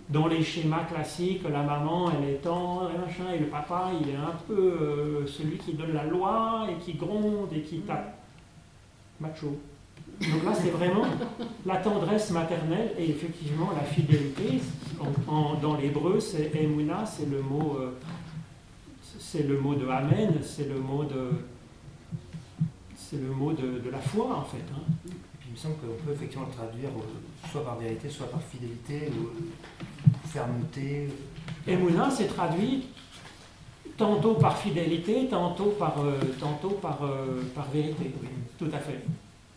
[0.09, 4.09] Dans les schémas classiques, la maman elle est tendre et machin, et le papa il
[4.09, 8.17] est un peu euh, celui qui donne la loi et qui gronde et qui tape.
[9.19, 9.59] Macho.
[10.19, 11.05] Donc là c'est vraiment
[11.65, 14.61] la tendresse maternelle et effectivement la fidélité.
[15.61, 17.97] dans l'hébreu c'est emuna, c'est le mot, euh,
[19.19, 21.31] c'est le mot de amen, c'est le mot de
[23.11, 24.63] c'est le mot de, la foi en fait.
[24.73, 25.11] Hein.
[25.45, 26.89] il me semble qu'on peut effectivement le traduire
[27.51, 31.09] soit par vérité, soit par fidélité, ou fermeté.
[31.67, 32.87] Emouna, c'est traduit
[33.97, 38.13] tantôt par fidélité, tantôt par, euh, tantôt par, euh, par vérité.
[38.21, 39.03] Oui, tout à fait.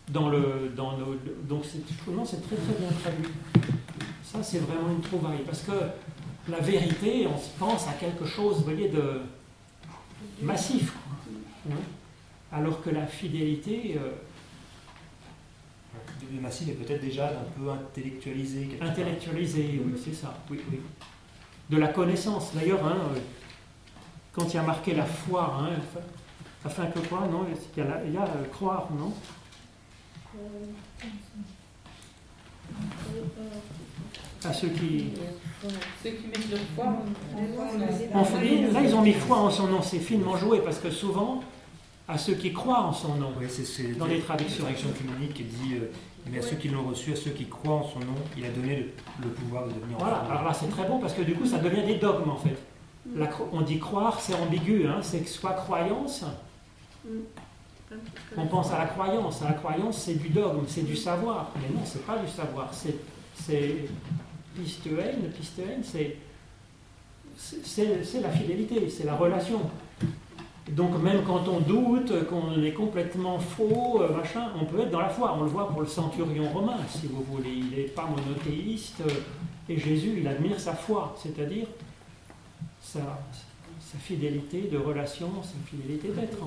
[0.09, 1.15] Dans le, dans nos,
[1.49, 3.29] donc c'est, c'est très très bien traduit.
[4.25, 5.45] Ça, c'est vraiment une trouvaille.
[5.47, 5.73] Parce que
[6.51, 9.21] la vérité, on se pense à quelque chose, vous voyez, de
[10.43, 10.93] massif.
[12.55, 13.97] Alors que la fidélité.
[13.99, 14.13] Euh,
[16.33, 18.79] le massif est peut-être déjà un peu intellectualisé.
[18.81, 20.35] Intellectualisé, oui, c'est ça.
[20.51, 20.81] Oui, oui.
[21.69, 22.53] De la connaissance.
[22.55, 23.19] D'ailleurs, hein, euh,
[24.33, 25.71] quand il y a marqué la foi, hein,
[26.65, 29.13] afin que quoi Non, il y a, il y a euh, croire, non?
[34.45, 35.13] À ceux qui.
[36.03, 36.87] Ceux qui mettent leur foi.
[38.73, 39.83] là, ils ont mis foi en son nom.
[39.83, 41.43] C'est finement joué parce que souvent,
[42.07, 43.33] à ceux qui croient en son nom.
[43.39, 44.65] Oui, c'est dans les traductions.
[44.65, 44.91] traduction
[45.35, 45.91] qui dit euh,
[46.31, 48.51] mais à ceux qui l'ont reçu, à ceux qui croient en son nom, il a
[48.51, 48.91] donné
[49.23, 51.59] le, pouvoir de devenir Voilà, alors là c'est très bon parce que du coup ça
[51.59, 52.57] devient des dogmes en fait.
[53.07, 53.27] Mm.
[53.53, 56.25] on dit croire, c'est ambigu, hein, c'est soit croyance.
[57.05, 57.19] Mm.
[58.37, 61.53] On pense à la croyance, à la croyance c'est du dogme, c'est du savoir.
[61.57, 62.97] Mais non, c'est pas du savoir, c'est
[64.57, 65.13] pistéen,
[67.37, 69.61] c'est la fidélité, c'est la relation.
[70.71, 74.09] Donc même quand on doute, qu'on est complètement faux, euh,
[74.59, 75.37] on peut être dans la foi.
[75.39, 77.51] On le voit pour le centurion romain, si vous voulez.
[77.51, 79.03] Il n'est pas monothéiste,
[79.69, 81.67] Et Jésus, il admire sa foi, c'est-à-dire
[82.81, 83.01] sa,
[83.99, 86.39] fidélité de relation, sa fidélité d'être.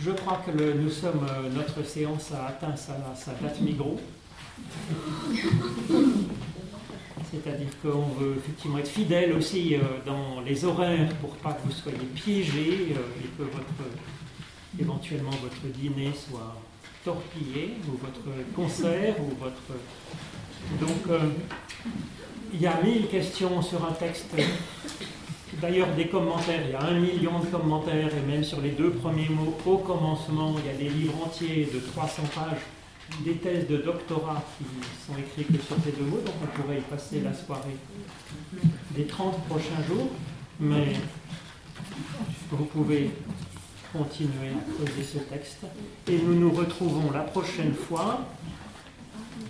[0.00, 2.94] Je crois que nous sommes, euh, notre séance a atteint sa,
[3.40, 4.00] date migros.
[7.42, 11.72] C'est-à-dire qu'on veut effectivement être fidèle aussi euh, dans les horaires pour pas que vous
[11.72, 13.90] soyez piégés euh, et que votre,
[14.78, 16.56] éventuellement votre dîner soit
[17.04, 19.62] torpillé ou votre concert ou votre.
[20.80, 21.30] Donc euh,
[22.52, 24.26] il y a mille questions sur un texte.
[25.60, 28.90] D'ailleurs, des commentaires, il y a un million de commentaires, et même sur les deux
[28.90, 32.58] premiers mots, au commencement, il y a des livres entiers de 300 pages,
[33.24, 34.64] des thèses de doctorat qui
[35.06, 37.76] sont écrites que sur ces deux mots, donc on pourrait y passer la soirée
[38.90, 40.08] des 30 prochains jours,
[40.58, 40.94] mais
[42.50, 43.10] vous pouvez
[43.92, 45.58] continuer à creuser ce texte.
[46.08, 48.20] Et nous nous retrouvons la prochaine fois,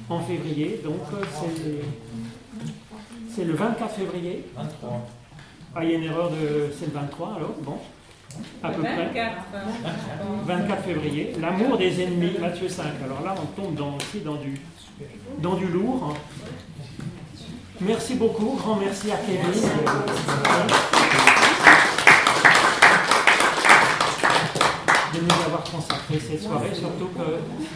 [0.09, 1.01] en février, donc
[1.41, 1.81] c'est-
[3.35, 4.45] c'est le 24 février.
[4.55, 5.07] 23.
[5.75, 6.71] Ah, il y a une erreur de.
[6.79, 7.79] C'est le 23 alors Bon.
[8.63, 8.97] À peu près.
[8.97, 10.47] 24, hein, je pense.
[10.47, 11.33] 24 février.
[11.41, 12.85] L'amour des ennemis, Matthieu 5.
[13.05, 14.61] Alors là, on tombe aussi dans du,
[15.39, 16.15] dans du lourd.
[17.81, 18.57] Merci beaucoup.
[18.57, 19.41] Grand merci à Kevin.
[25.13, 27.39] De nous avoir consacré cette soirée, surtout que